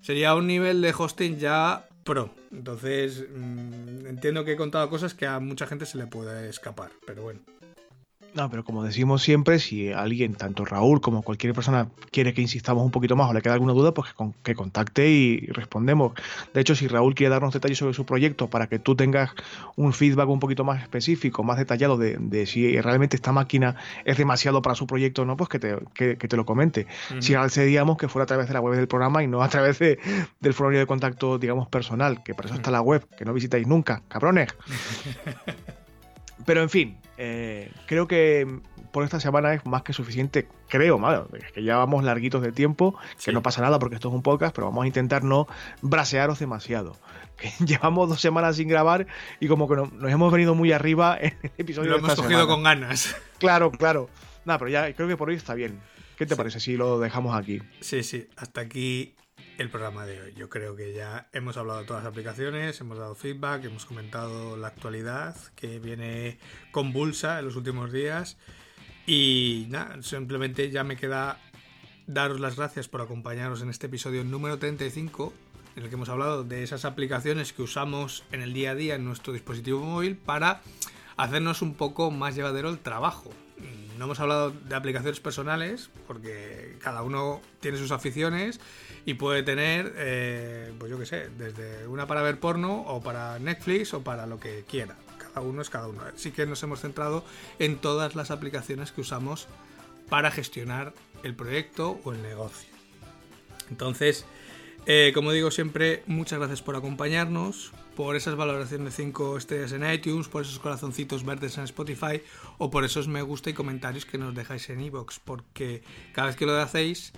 [0.00, 2.34] sería un nivel de hosting ya pro.
[2.50, 6.90] Entonces, mm, entiendo que he contado cosas que a mucha gente se le puede escapar,
[7.06, 7.40] pero bueno.
[8.34, 12.82] No, pero como decimos siempre, si alguien, tanto Raúl como cualquier persona, quiere que insistamos
[12.82, 16.14] un poquito más o le queda alguna duda, pues que, contacte y respondemos.
[16.54, 19.30] De hecho, si Raúl quiere darnos detalles sobre su proyecto para que tú tengas
[19.76, 23.76] un feedback un poquito más específico, más detallado de, si realmente esta máquina
[24.06, 25.76] es demasiado para su proyecto o no, pues que te,
[26.16, 26.86] te lo comente.
[27.18, 29.78] Si accedíamos que fuera a través de la web del programa y no a través
[29.78, 29.98] de,
[30.40, 33.66] del formulario de contacto, digamos, personal, que para eso está la web, que no visitáis
[33.66, 34.48] nunca, cabrones.
[36.46, 38.60] Pero en fin, eh, creo que
[38.92, 42.96] por esta semana es más que suficiente, creo, malo, que ya vamos larguitos de tiempo,
[43.24, 45.46] que no pasa nada porque esto es un podcast, pero vamos a intentar no
[45.82, 46.96] brasearos demasiado.
[47.42, 49.06] Que llevamos dos semanas sin grabar
[49.40, 52.10] y como que no- nos hemos venido muy arriba en el episodio Lo de hemos
[52.12, 52.54] esta cogido semana.
[52.54, 53.16] con ganas.
[53.38, 54.08] Claro, claro.
[54.44, 55.80] Nada, pero ya creo que por hoy está bien.
[56.16, 56.38] ¿Qué te Sí.
[56.38, 57.60] parece si lo dejamos aquí?
[57.80, 59.14] Sí, sí, hasta aquí
[59.58, 60.34] el programa de hoy.
[60.34, 64.56] Yo creo que ya hemos hablado de todas las aplicaciones, hemos dado feedback, hemos comentado
[64.56, 66.38] la actualidad que viene
[66.70, 68.36] convulsa en los últimos días.
[69.06, 71.38] Y nada, simplemente ya me queda
[72.06, 75.32] daros las gracias por acompañaros en este episodio número 35,
[75.76, 78.94] en el que hemos hablado de esas aplicaciones que usamos en el día a día
[78.94, 80.62] en nuestro dispositivo móvil para
[81.16, 83.30] hacernos un poco más llevadero el trabajo.
[83.98, 88.58] No hemos hablado de aplicaciones personales, porque cada uno tiene sus aficiones
[89.04, 93.38] y puede tener, eh, pues yo qué sé, desde una para ver porno o para
[93.38, 94.96] Netflix o para lo que quiera.
[95.18, 96.02] Cada uno es cada uno.
[96.14, 97.24] Así que nos hemos centrado
[97.58, 99.48] en todas las aplicaciones que usamos
[100.08, 100.92] para gestionar
[101.22, 102.68] el proyecto o el negocio.
[103.70, 104.26] Entonces,
[104.84, 109.90] eh, como digo siempre, muchas gracias por acompañarnos, por esas valoraciones de 5 estrellas en
[109.90, 112.20] iTunes, por esos corazoncitos verdes en Spotify
[112.58, 116.36] o por esos me gusta y comentarios que nos dejáis en iVoox, porque cada vez
[116.36, 117.12] que lo hacéis,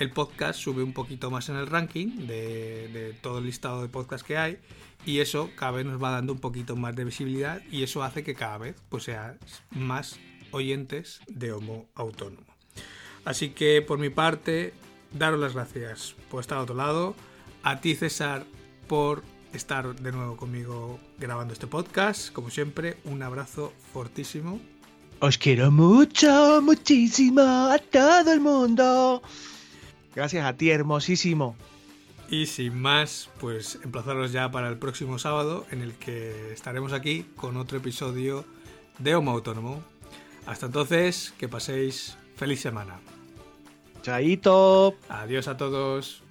[0.00, 4.26] el podcast sube un poquito más en el ranking de, todo el listado de podcasts
[4.26, 4.58] que hay
[5.04, 8.24] y eso cada vez nos va dando un poquito más de visibilidad y eso hace
[8.24, 9.36] que cada vez pues sea
[9.70, 10.18] más
[10.52, 12.46] oyentes de Homo Autónomo.
[13.26, 14.72] Así que por mi parte,
[15.12, 17.14] daros las gracias por estar al otro lado.
[17.62, 18.46] A ti, César,
[18.88, 19.22] por
[19.52, 22.32] estar de nuevo conmigo grabando este podcast.
[22.32, 24.60] Como siempre, un abrazo fortísimo.
[25.20, 29.22] Os quiero mucho, muchísimo, a todo el mundo.
[30.20, 31.56] Gracias a ti, hermosísimo.
[32.28, 37.24] Y sin más, pues emplazaros ya para el próximo sábado en el que estaremos aquí
[37.36, 38.44] con otro episodio
[38.98, 39.82] de Homo Autónomo.
[40.44, 43.00] Hasta entonces, que paséis feliz semana.
[44.02, 44.94] Chaito.
[45.08, 46.22] Adiós a todos.